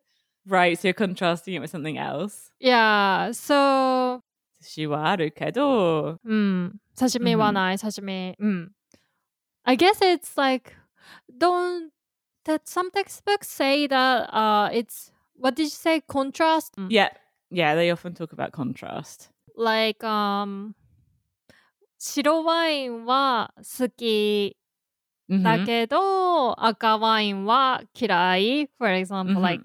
[0.47, 0.79] Right.
[0.79, 2.51] So you're contrasting it with something else.
[2.61, 3.31] Yeah.
[3.33, 4.21] So
[4.63, 6.19] Sushi wa aru kedo.
[6.27, 7.55] mm, sashimi wa Mhm.
[7.55, 7.75] nai.
[7.77, 8.35] Sashimi.
[8.41, 8.71] Mm.
[9.65, 10.75] I guess it's like
[11.39, 11.93] don't
[12.45, 16.88] that some textbooks say that uh it's what did you say contrast Mm.
[16.90, 17.10] Yeah.
[17.50, 17.76] Yeah.
[17.76, 19.30] They often talk about contrast.
[19.56, 20.76] like um
[22.00, 24.56] 白ワインは好き
[25.30, 25.44] Mhm.
[25.44, 29.42] だけど、赤ワインは嫌い for example Mhm.
[29.42, 29.64] like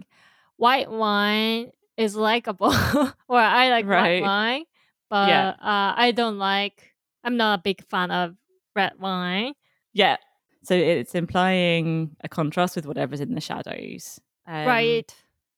[0.59, 2.69] white wine is likable
[3.29, 4.23] or I like Right.
[4.23, 4.65] white wine
[5.09, 5.57] but Yeah.
[5.61, 8.35] uh, I don't like I'm not a big fan of
[8.75, 9.55] red wine
[9.93, 10.17] Yeah.
[10.65, 14.21] So it's implying a contrast with whatever's in the shadows.
[14.47, 15.15] Um, right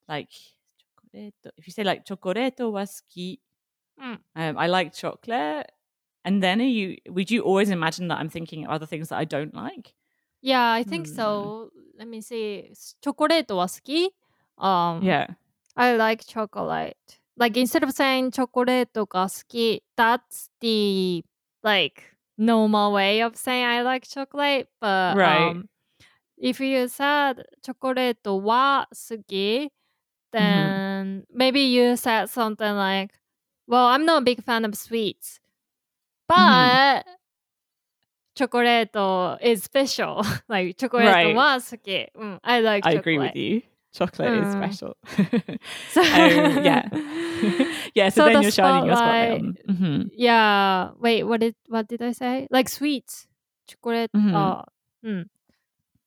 [0.09, 0.29] like.
[1.11, 3.39] If you say like chocolate was ki,
[3.99, 4.19] mm.
[4.35, 5.71] um, I like chocolate.
[6.23, 9.17] And then are you would you always imagine that I'm thinking of other things that
[9.17, 9.93] I don't like?
[10.41, 11.15] Yeah, I think mm.
[11.15, 11.71] so.
[11.97, 12.71] Let me see.
[13.03, 14.11] Chocolate was ki.
[14.57, 15.27] Um, yeah.
[15.75, 17.19] I like chocolate.
[17.37, 21.23] Like instead of saying chocolate gaski, that's the
[21.63, 22.03] like
[22.37, 24.67] normal way of saying I like chocolate.
[24.79, 25.51] But right.
[25.51, 25.69] Um,
[26.37, 29.69] if you said chocolate wa suki,
[30.33, 30.45] Mm-hmm.
[30.45, 31.37] then mm-hmm.
[31.37, 33.11] maybe you said something like,
[33.67, 35.39] Well, I'm not a big fan of sweets,
[36.29, 36.35] mm-hmm.
[36.35, 37.11] but mm-hmm.
[38.35, 40.25] chocolate is special.
[40.49, 41.35] like, chocolate right.
[41.35, 42.09] was okay.
[42.17, 43.61] Mm, I like I agree with you.
[43.91, 44.45] Chocolate mm.
[44.45, 44.97] is special.
[45.89, 46.87] so, um, yeah.
[47.95, 49.57] yeah, so, so, then the you're shining your spotlight on.
[49.67, 50.01] Mm-hmm.
[50.13, 50.91] Yeah.
[50.99, 52.47] Wait, what did what did I say?
[52.51, 53.25] Like sweets.
[53.67, 54.11] Chocolate.
[54.15, 54.35] Mm-hmm.
[54.35, 54.63] Oh,
[55.03, 55.25] mm.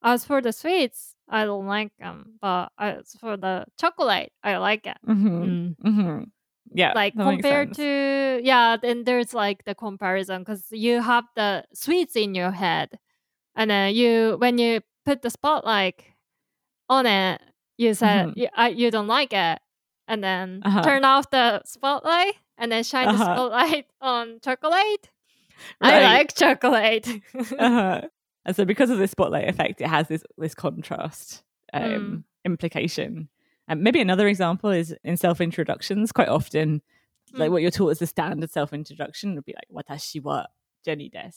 [0.00, 2.38] As for the sweets, I don't like them.
[2.42, 4.98] But as for the chocolate, I like it.
[5.06, 5.76] hmm Mm.
[5.82, 6.24] hmm
[6.74, 6.94] Yeah.
[6.94, 7.78] Like that makes compared sense.
[7.78, 12.98] to yeah, then there's like the comparison because you have the sweets in your head,
[13.56, 16.02] and then you when you put the spotlight
[16.88, 17.40] on it,
[17.78, 18.36] you said Mhm.
[18.36, 19.60] you, I, you don't like it,
[20.08, 20.82] and then Uh-huh.
[20.82, 23.34] turn off the spotlight and then shine the Uh-huh.
[23.34, 25.10] spotlight on chocolate.
[25.80, 25.94] Right.
[25.96, 27.06] I like chocolate.
[27.58, 28.02] uh-huh.
[28.44, 32.24] And so because of this spotlight effect, it has this this contrast um, Mm.
[32.44, 33.28] implication.
[33.68, 36.12] And maybe another example is in self introductions.
[36.12, 36.82] Quite often,
[37.32, 37.52] like Mm.
[37.52, 40.46] what you're taught as the standard self introduction would be like "watashi wa
[40.84, 41.30] Jenny des,"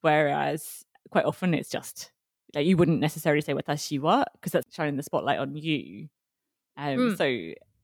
[0.00, 2.10] whereas quite often it's just
[2.54, 6.08] like you wouldn't necessarily say "watashi wa" because that's shining the spotlight on you.
[6.76, 7.16] Um, Mm.
[7.16, 7.24] So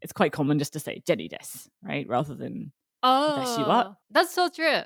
[0.03, 2.73] it's quite common just to say "Jenny des," right, rather than
[3.05, 3.85] Watashi wa?
[3.87, 4.83] oh, that's so true.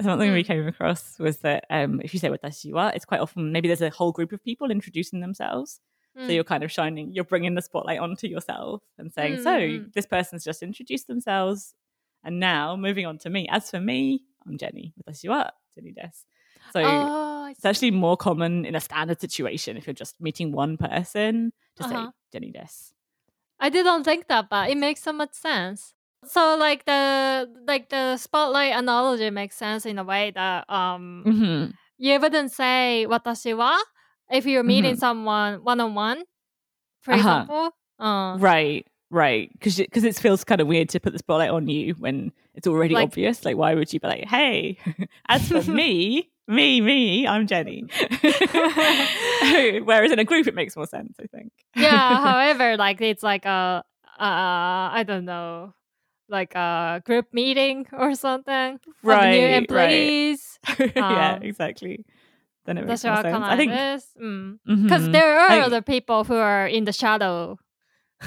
[0.00, 0.46] Something we mm.
[0.46, 3.66] came across was that um, if you say whatas you are, it's quite often maybe
[3.66, 5.80] there's a whole group of people introducing themselves.
[6.16, 6.26] Mm.
[6.26, 9.42] So you're kind of shining, you're bringing the spotlight onto yourself and saying, mm.
[9.42, 9.88] "So mm-hmm.
[9.94, 11.74] this person's just introduced themselves,
[12.22, 13.48] and now moving on to me.
[13.50, 14.94] As for me, I'm Jenny.
[14.98, 16.10] Whatas you are, Jenny Des."
[16.72, 20.76] So oh, it's actually more common in a standard situation if you're just meeting one
[20.76, 22.06] person to uh-huh.
[22.06, 22.92] say Jenny Des.
[23.60, 25.94] I didn't think that, but it makes so much sense.
[26.26, 31.72] So like the like the spotlight analogy makes sense in a way that um Mhm.
[31.96, 33.78] you wouldn't say 私は
[34.30, 34.98] if you're meeting Mhm.
[34.98, 36.24] someone one on one,
[37.00, 37.18] for Uh-huh.
[37.46, 37.70] example.
[37.98, 39.48] Uh, Right, right.
[39.52, 42.66] Because because it feels kind of weird to put the spotlight on you when it's
[42.66, 43.44] already Like- obvious.
[43.44, 44.76] Like, why would you be like, "Hey,
[45.28, 47.84] as for me, me, me, I'm Jenny."
[49.86, 51.14] Whereas in a group, it makes more sense.
[51.20, 51.52] I think.
[51.76, 52.18] yeah.
[52.22, 53.82] However, like it's like a
[54.18, 55.72] uh I don't know,
[56.28, 60.96] like a group meeting or something right new employees right.
[60.96, 62.04] um, yeah exactly
[62.66, 63.24] then it makes sense.
[63.24, 64.58] i think because mm.
[64.68, 65.12] mm-hmm.
[65.12, 65.64] there are think...
[65.64, 67.58] other people who are in the shadow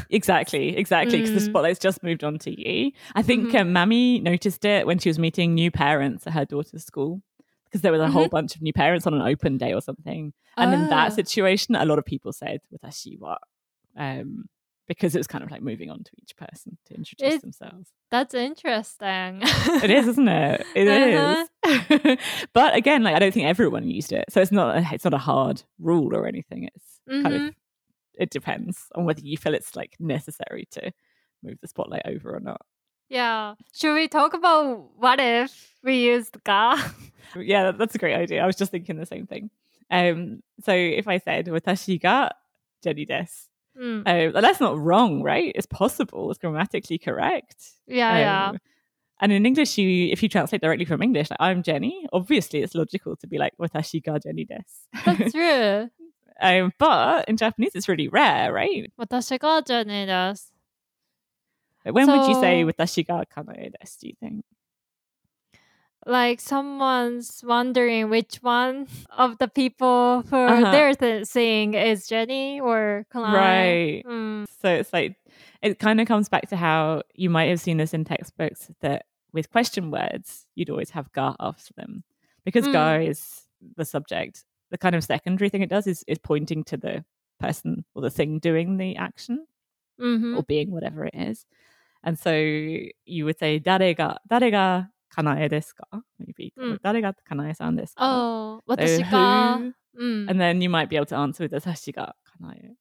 [0.09, 1.35] exactly exactly because mm.
[1.35, 3.57] the spotlight's just moved on to you i think mm-hmm.
[3.57, 7.21] Um, mammy noticed it when she was meeting new parents at her daughter's school
[7.65, 8.13] because there was a mm-hmm.
[8.13, 10.73] whole bunch of new parents on an open day or something and oh.
[10.73, 11.15] in that ah.
[11.15, 13.17] situation a lot of people said "With a she
[13.97, 14.45] um
[14.91, 17.89] because it was kind of like moving on to each person to introduce It- themselves.
[18.11, 19.39] That's interesting.
[19.83, 20.65] It is, isn't it?
[20.75, 21.47] It is.
[21.63, 22.15] Uh-huh.
[22.53, 25.13] but again, like I don't think everyone used it, so it's not a, it's not
[25.13, 26.69] a hard rule or anything.
[26.75, 27.45] It's kind Mm-hmm.
[27.47, 27.55] of
[28.15, 30.91] it depends on whether you feel it's like necessary to
[31.41, 32.61] move the spotlight over or not.
[33.09, 33.55] Yeah.
[33.73, 36.75] Should we talk about what if we used ga?
[37.35, 38.43] Yeah, that's a great idea.
[38.43, 39.49] I was just thinking the same thing.
[39.89, 42.29] Um, so if I said "watashi ga
[42.83, 43.47] Jenny des,"
[43.79, 44.33] Mm.
[44.35, 45.51] Um, that's not wrong, right?
[45.55, 46.29] It's possible.
[46.29, 47.55] It's grammatically correct.
[47.87, 48.51] Yeah, um, yeah.
[49.21, 52.73] And in English, you if you translate directly from English, like I'm Jenny, obviously it's
[52.73, 54.63] logical to be like watashi ga Jenny des.
[55.05, 55.89] That's true.
[56.41, 58.91] um, but in Japanese, it's really rare, right?
[58.99, 60.35] Watashi ga Jenny des.
[61.83, 63.99] When so, would you say watashi ga kanae desu"?
[63.99, 64.45] Do you think?
[66.05, 68.87] Like someone's wondering which one
[69.17, 70.71] of the people who Uh-huh.
[70.71, 73.33] there th- saying is Jenny or Kanae.
[73.33, 74.03] Right.
[74.05, 74.45] Mm.
[74.61, 75.15] So it's like
[75.61, 79.05] it kind of comes back to how you might have seen this in textbooks that
[79.31, 82.03] with question words you'd always have ga after them
[82.45, 82.73] because Mm.
[82.73, 83.43] ga is
[83.77, 84.43] the subject.
[84.71, 87.05] The kind of secondary thing it does is is pointing to the
[87.39, 89.45] person or the thing doing the action
[89.99, 90.35] Mhm.
[90.37, 91.45] or being whatever it is.
[92.03, 93.93] And so you would say dare
[95.15, 96.01] ga dare ga kanae desu ka?
[96.19, 96.81] Maybe Mm.
[96.81, 98.03] dare ga kanae-san desu ka?
[98.05, 99.57] Oh, So 私が。
[99.57, 100.29] who- Mm.
[100.29, 102.75] and then you might be able to answer with watashi ga kanae.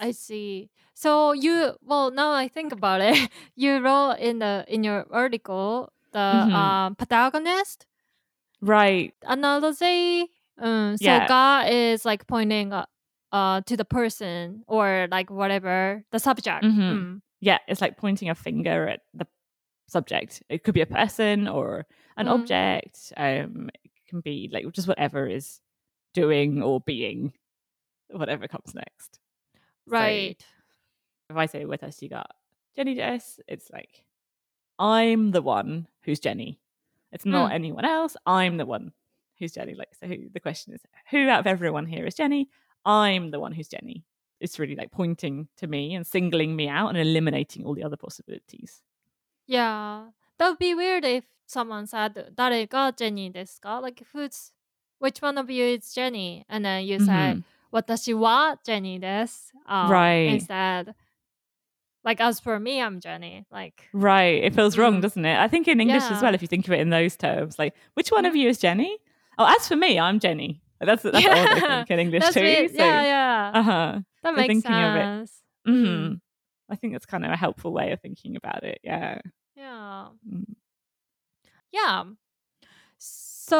[0.00, 0.68] I see.
[0.92, 3.14] So you well now I think about it.
[3.56, 6.52] You wrote in the in your article the Mhm.
[6.52, 7.86] um, protagonist
[8.60, 9.14] right.
[9.24, 10.28] analogy.
[10.58, 11.26] Um, so Yeah.
[11.26, 12.84] ga is like pointing uh,
[13.32, 16.64] uh to the person or like whatever the subject.
[16.64, 16.78] Mhm.
[16.92, 17.20] Mm.
[17.40, 19.26] yeah, it's like pointing a finger at the
[19.86, 20.42] subject.
[20.48, 22.32] It could be a person or an Mm.
[22.32, 23.12] object.
[23.16, 25.60] Um, it can be like just whatever is
[26.14, 27.32] doing or being,
[28.10, 29.20] whatever comes next.
[29.88, 30.44] So, Right.
[31.30, 32.24] if I say watashi ga
[32.76, 34.04] Jenny Jess, it's like
[34.78, 36.60] I'm the one who's Jenny.
[37.12, 37.54] It's not Mm.
[37.54, 38.16] anyone else.
[38.26, 38.92] I'm the one
[39.38, 39.74] who's Jenny.
[39.74, 42.48] Like so, who, the question is, who out of everyone here is Jenny?
[42.84, 44.04] I'm the one who's Jenny.
[44.40, 47.96] It's really like pointing to me and singling me out and eliminating all the other
[47.96, 48.82] possibilities.
[49.47, 50.07] Yeah.
[50.37, 54.51] That would be weird if someone said 誰がジェニーですか Like who's
[54.99, 56.43] which one of you is Jenny?
[56.49, 57.43] And then you say Mhm.
[57.71, 59.53] 私はジェニーです。
[59.67, 60.29] Um, Right.
[60.39, 60.93] Instead,
[62.03, 63.45] like as for me, I'm Jenny.
[63.51, 64.43] Like Right.
[64.43, 65.01] It feels wrong, Mm.
[65.01, 65.37] doesn't it?
[65.37, 66.21] I think in English as Yeah.
[66.23, 68.59] well, if you think of it in those terms, like which one of you is
[68.59, 68.97] Jenny?
[69.37, 70.61] Oh, as for me, I'm Jenny.
[70.79, 72.41] That's that's odd, I think, in English that's too.
[72.41, 72.71] weird.
[72.71, 73.51] So, Yeah, yeah.
[73.53, 73.99] uh huh.
[74.23, 75.01] that so makes thinking of it.
[75.03, 75.41] sense.
[75.65, 76.13] hmm
[76.72, 78.80] I think that's kind of a helpful way of thinking about it.
[78.82, 79.20] Yeah.
[79.54, 80.08] Yeah.
[80.28, 80.54] Mm.
[81.70, 82.04] Yeah.
[82.98, 83.56] So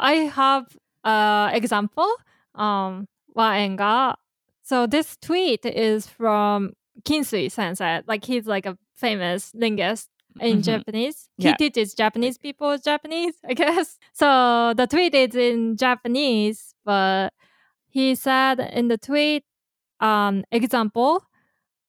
[0.00, 0.64] I have
[1.04, 2.10] uh example.
[2.54, 3.06] Um
[3.36, 4.14] waenga.
[4.62, 6.72] So this tweet is from
[7.04, 8.00] Kinsui sensei.
[8.06, 10.08] Like he's like a famous linguist
[10.40, 10.64] in Mhm.
[10.64, 11.28] Japanese.
[11.36, 11.56] He Yeah.
[11.56, 13.98] teaches Japanese people Japanese, I guess.
[14.12, 17.30] So the tweet is in Japanese, but
[17.90, 19.44] he said in the tweet,
[20.00, 21.22] um, example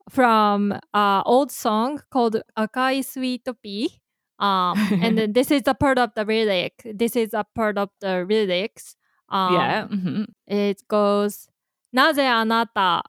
[0.09, 3.91] from uh old song called Akai Sweet Pea.
[4.39, 6.81] Um, and then this is a part of the lyric.
[6.85, 8.97] This is a part of the lyrics.
[9.29, 9.87] Um, yeah.
[9.87, 11.49] hmm it goes
[11.93, 13.05] なぜあなた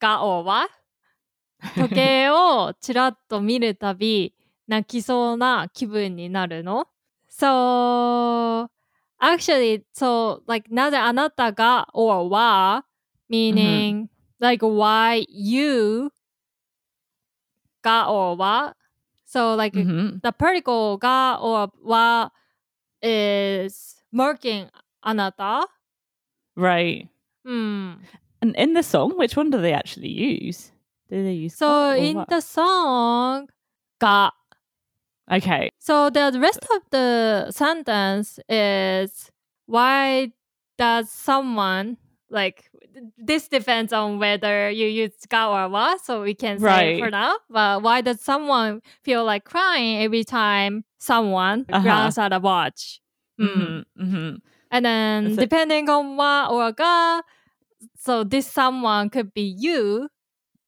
[0.00, 0.68] がおは
[1.76, 4.34] 時計をちらっと見るたび
[4.68, 6.86] 泣きそうな気分になるの
[7.30, 8.68] ?So
[9.20, 12.84] actually, so like なぜあなたが or は
[13.30, 14.06] meaning
[14.41, 16.11] like why you
[17.83, 18.73] ga or wa.
[19.25, 20.21] So like Mhm.
[20.21, 22.29] the particle ga or wa
[23.01, 24.69] is marking
[25.05, 25.65] anata.
[26.55, 27.07] Right.
[27.45, 28.03] Hmm.
[28.41, 30.71] And in the song, which one do they actually use?
[31.09, 32.25] Do they use So in wa?
[32.27, 33.49] the song
[33.99, 34.31] ga.
[35.31, 35.69] Okay.
[35.79, 39.31] So the rest of the sentence is
[39.65, 40.33] why
[40.77, 41.97] does someone
[42.29, 42.69] like
[43.17, 46.99] this depends on whether you use ga or wa, so we can say Right.
[47.03, 47.35] for now.
[47.49, 51.81] But why does someone feel like crying every time someone Uh-huh.
[51.83, 52.99] glance at a watch?
[53.39, 53.45] Hmm.
[53.47, 54.37] Mhm, mhm.
[54.71, 57.21] And then So- depending on wa or ga,
[57.97, 60.09] so this someone could be you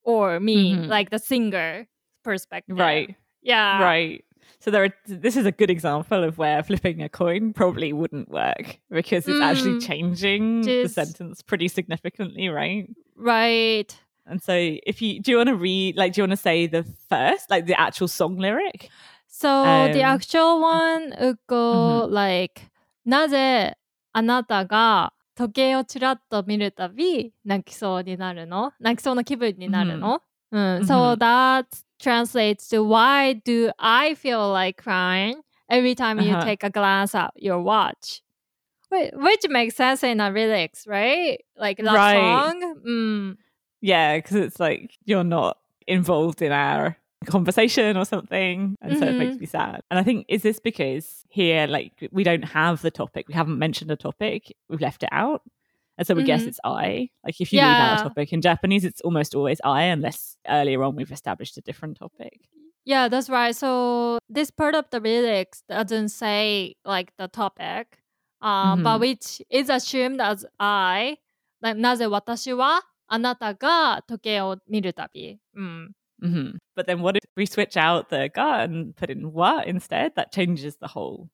[0.02, 0.88] or me, Mhm.
[0.88, 1.86] like the singer
[2.22, 2.78] perspective.
[2.78, 3.14] Right.
[3.42, 3.82] Yeah.
[3.82, 4.24] Right.
[4.63, 8.29] So there are, this is a good example of where flipping a coin probably wouldn't
[8.29, 9.87] work because it's actually Mm.
[9.87, 12.89] changing the Just- sentence pretty significantly, right?
[13.15, 13.91] Right.
[14.25, 16.67] And so if you do you want to read like do you want to say
[16.67, 18.89] the first like the actual song lyric?
[19.27, 19.47] So
[19.93, 22.61] the Um, actual one would go like
[23.05, 23.75] なぜ
[24.13, 30.21] あなたが時計をちらっと見るたび泣きそうになるの泣きそうな気分になるの、
[30.51, 31.17] うん、So Mhm.
[32.00, 36.44] translates to why do I feel like crying every time you Uh-huh.
[36.44, 38.20] take a glance at your watch?
[38.90, 41.38] Whi- Which makes sense in a lyrics, right?
[41.56, 42.14] Like that Right.
[42.52, 42.74] song.
[42.86, 43.36] Mm.
[43.80, 48.76] Yeah, because it's like you're not involved in our conversation or something.
[48.82, 49.40] And so it makes Mhm.
[49.40, 49.80] me sad.
[49.90, 53.28] And I think, is this because here, like, we don't have the topic?
[53.28, 55.42] We haven't mentioned a topic, we've left it out.
[55.97, 56.47] And so we guess Mhm.
[56.47, 57.09] it's I.
[57.25, 57.99] Like, if you leave out Yeah.
[57.99, 61.97] a topic in Japanese, it's almost always I, unless earlier on we've established a different
[61.97, 62.39] topic.
[62.85, 63.53] Yeah, that's right.
[63.55, 67.99] So this part of the lyrics doesn't say like the topic,
[68.41, 68.99] uh, but Mhm.
[69.01, 71.17] which is assumed as I.
[71.61, 75.37] Like なぜ私はあなたが時計を見るたび。
[75.55, 75.91] うん。
[76.21, 80.13] hmm But then what if we switch out the ga and put in wa instead?
[80.15, 81.27] That changes the whole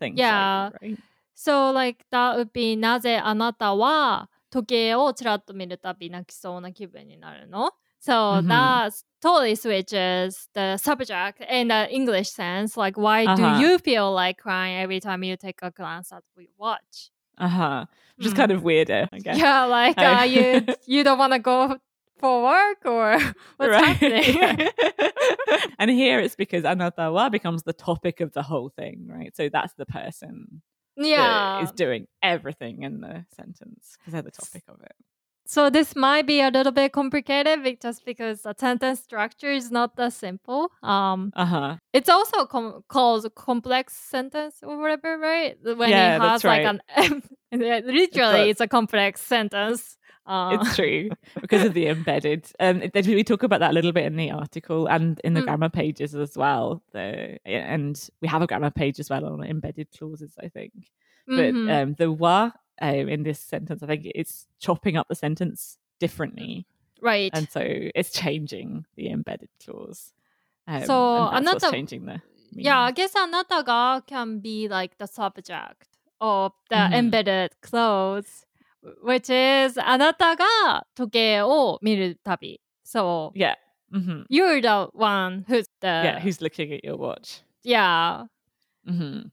[0.00, 0.14] thing.
[0.16, 0.70] slightly, Yeah.
[0.82, 0.98] right?
[1.34, 7.72] So like that would be なぜあなたは時計をちらっと見るたび泣きそうな気分になるの
[8.02, 8.48] So Mhm.
[8.48, 12.76] that totally switches the subject in the English sense.
[12.80, 13.36] Like, why Uh-huh.
[13.36, 17.10] do you feel like crying every time you take a glance at your watch?
[17.38, 17.86] Uh huh.
[18.16, 18.36] Which is Mm.
[18.36, 19.36] kind of weirder, I guess.
[19.38, 20.20] Yeah, like Oh.
[20.20, 21.78] uh, you you don't want to go
[22.18, 23.18] for work or
[23.58, 24.68] what's happening?
[25.78, 29.34] and here it's because anata wa becomes the topic of the whole thing, right?
[29.36, 30.62] So that's the person
[30.97, 31.61] yeah.
[31.63, 34.95] is doing everything in the sentence because they're the topic of it.
[35.47, 39.95] So this might be a little bit complicated just because the sentence structure is not
[39.95, 40.71] that simple.
[40.81, 41.75] Um, Uh huh.
[41.93, 45.55] it's also com- called a complex sentence or whatever, right?
[45.63, 47.21] When Yeah, it that's has like an
[47.51, 49.97] literally it's a complex sentence.
[50.27, 50.73] Uh, it's ah.
[50.75, 51.09] true
[51.39, 52.47] because of the embedded.
[52.59, 55.45] Um, we talk about that a little bit in the article and in the mm.
[55.45, 56.81] grammar pages as well.
[56.93, 60.73] The, and we have a grammar page as well on embedded clauses, I think.
[61.29, 61.67] Mm-hmm.
[61.67, 62.51] But um, the wa
[62.81, 66.65] um, in this sentence, I think it's chopping up the sentence differently.
[67.01, 67.31] Right.
[67.33, 70.13] And so it's changing the embedded clause.
[70.67, 72.21] Um, so another changing the
[72.51, 72.65] meaning.
[72.65, 75.87] yeah, I guess another ga can be like the subject
[76.19, 76.93] of the mm.
[76.93, 78.45] embedded clause
[79.04, 82.60] which is あなたが時計を見るたび。
[82.84, 83.54] So Yeah.
[83.92, 86.20] hmm you're the one who's the yeah.
[86.20, 87.42] Who's looking at your watch?
[87.64, 88.24] yeah.
[88.86, 89.28] hmm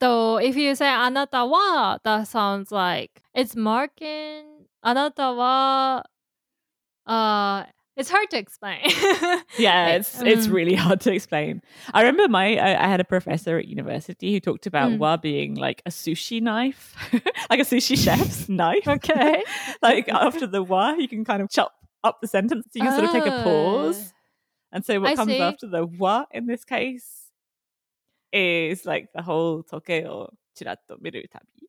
[0.00, 4.44] So if you say あなたは that sounds like it's marking
[4.82, 6.08] あなたは
[7.06, 7.66] uh
[7.97, 8.81] it's hard to explain.
[9.57, 10.53] Yeah, it's it's mm.
[10.53, 11.61] really hard to explain.
[11.93, 14.99] I remember my I, I had a professor at university who talked about Mm.
[14.99, 16.95] wa being like a sushi knife,
[17.49, 18.87] like a sushi chef's knife.
[18.87, 19.43] Okay.
[19.81, 21.73] like after the wa, you can kind of chop
[22.03, 22.65] up the sentence.
[22.65, 23.99] So You can sort of take a pause.
[23.99, 24.13] Oh.
[24.73, 25.39] And so what I comes see.
[25.39, 27.31] after the wa in this case
[28.31, 31.65] is like the whole toke o chiratto miru tabi.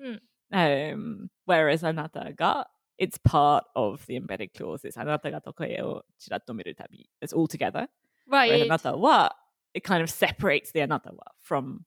[0.00, 0.18] Hmm.
[0.52, 2.64] Um, whereas anata ga,
[3.01, 4.83] it's part of the embedded clause.
[4.83, 7.09] It's anata ga toke o chiratto miru tabi.
[7.21, 7.87] It's all together.
[8.25, 8.69] Whereas Right.
[8.69, 9.29] anata wa,
[9.73, 11.85] it kind of separates the anata wa from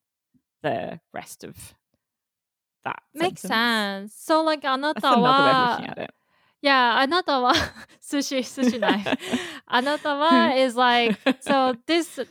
[0.63, 1.55] the rest of
[2.83, 3.01] that.
[3.13, 4.13] Makes sentence.
[4.13, 4.25] sense.
[4.25, 6.13] So like あな That's た another way of は looking at it.
[6.63, 7.53] Yeah, あなたは
[8.07, 9.17] 寿司寿司 knife.
[9.65, 12.25] あなたは is like so this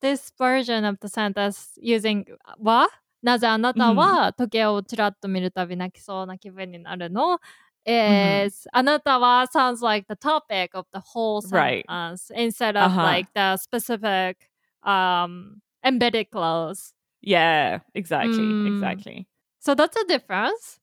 [0.00, 2.24] this version of the sentence using
[2.62, 2.88] は
[3.22, 7.38] なぜあなたは時計をちらっと見るたび泣きそうな気分になるの
[7.87, 8.45] Mm-hmm.
[8.45, 8.87] is mm-hmm.
[8.87, 12.39] anatawa sounds like the topic of the whole sentence right.
[12.39, 13.01] instead of uh-huh.
[13.01, 14.49] like the specific
[14.83, 16.93] um embedded clause.
[17.21, 18.75] Yeah, exactly, mm.
[18.75, 19.27] exactly.
[19.59, 20.79] So that's a difference.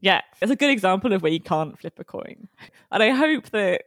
[0.00, 2.48] Yeah, it's a good example of where you can't flip a coin.
[2.90, 3.82] And I hope that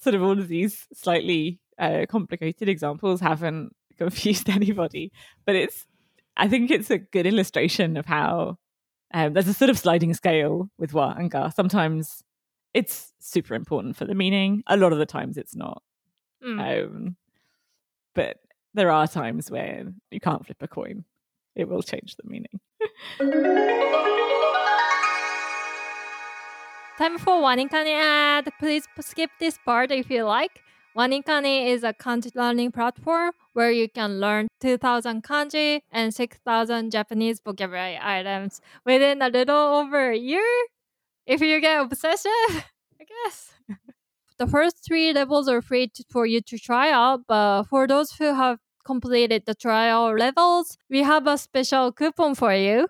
[0.00, 5.12] sort of all of these slightly uh, complicated examples haven't confused anybody,
[5.44, 5.86] but it's
[6.36, 8.58] I think it's a good illustration of how
[9.12, 11.50] um, there's a sort of sliding scale with wa and ga.
[11.50, 12.22] Sometimes
[12.74, 14.62] it's super important for the meaning.
[14.66, 15.82] A lot of the times it's not.
[16.44, 16.84] Mm.
[16.84, 17.16] Um,
[18.14, 18.36] but
[18.74, 21.04] there are times where you can't flip a coin.
[21.56, 22.60] It will change the meaning.
[26.98, 28.50] Time for WaniKani ad.
[28.58, 30.62] Please skip this part if you like.
[30.98, 37.40] WaniKani is a kanji learning platform where you can learn 2000 kanji and 6000 Japanese
[37.40, 40.50] vocabulary items within a little over a year.
[41.24, 42.32] If you get obsessive,
[43.00, 43.52] I guess.
[44.38, 48.10] the first three levels are free to, for you to try out, but for those
[48.12, 52.88] who have completed the trial levels, we have a special coupon for you.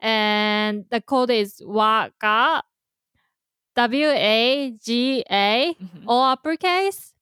[0.00, 2.62] And the code is WAGA,
[3.76, 6.04] W A G A, Mhm.
[6.08, 7.13] all uppercase.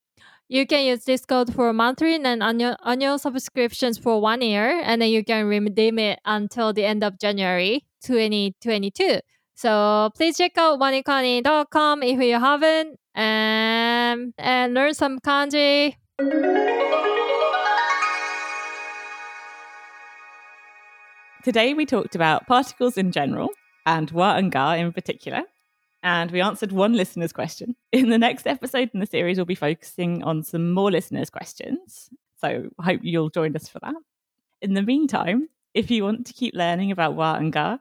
[0.52, 5.00] You can use this code for monthly and annual, annual subscriptions for one year, and
[5.00, 9.20] then you can redeem it until the end of January 2022.
[9.54, 15.96] So please check out wanikani.com if you haven't, and, and learn some kanji.
[21.44, 23.48] Today we talked about particles in general
[23.86, 25.44] and wa and ga in particular.
[26.02, 27.76] And we answered one listener's question.
[27.92, 32.10] In the next episode in the series, we'll be focusing on some more listeners' questions.
[32.40, 33.94] So hope you'll join us for that.
[34.60, 37.78] In the meantime, if you want to keep learning about wa and ga,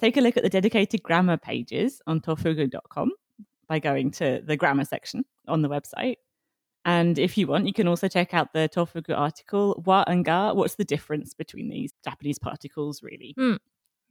[0.00, 3.10] take a look at the dedicated grammar pages on tofugu.com
[3.68, 6.16] by going to the grammar section on the website.
[6.84, 10.52] And if you want, you can also check out the Tofugu article, Wa and Ga,
[10.52, 13.34] what's the difference between these Japanese particles, really?
[13.36, 13.56] Hmm.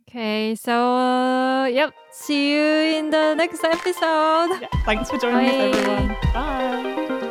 [0.10, 2.62] Okay, so uh, yep, see you
[2.98, 4.62] in the next episode.
[4.62, 6.16] Yeah, thanks for joining us, everyone.
[6.34, 7.22] Bye.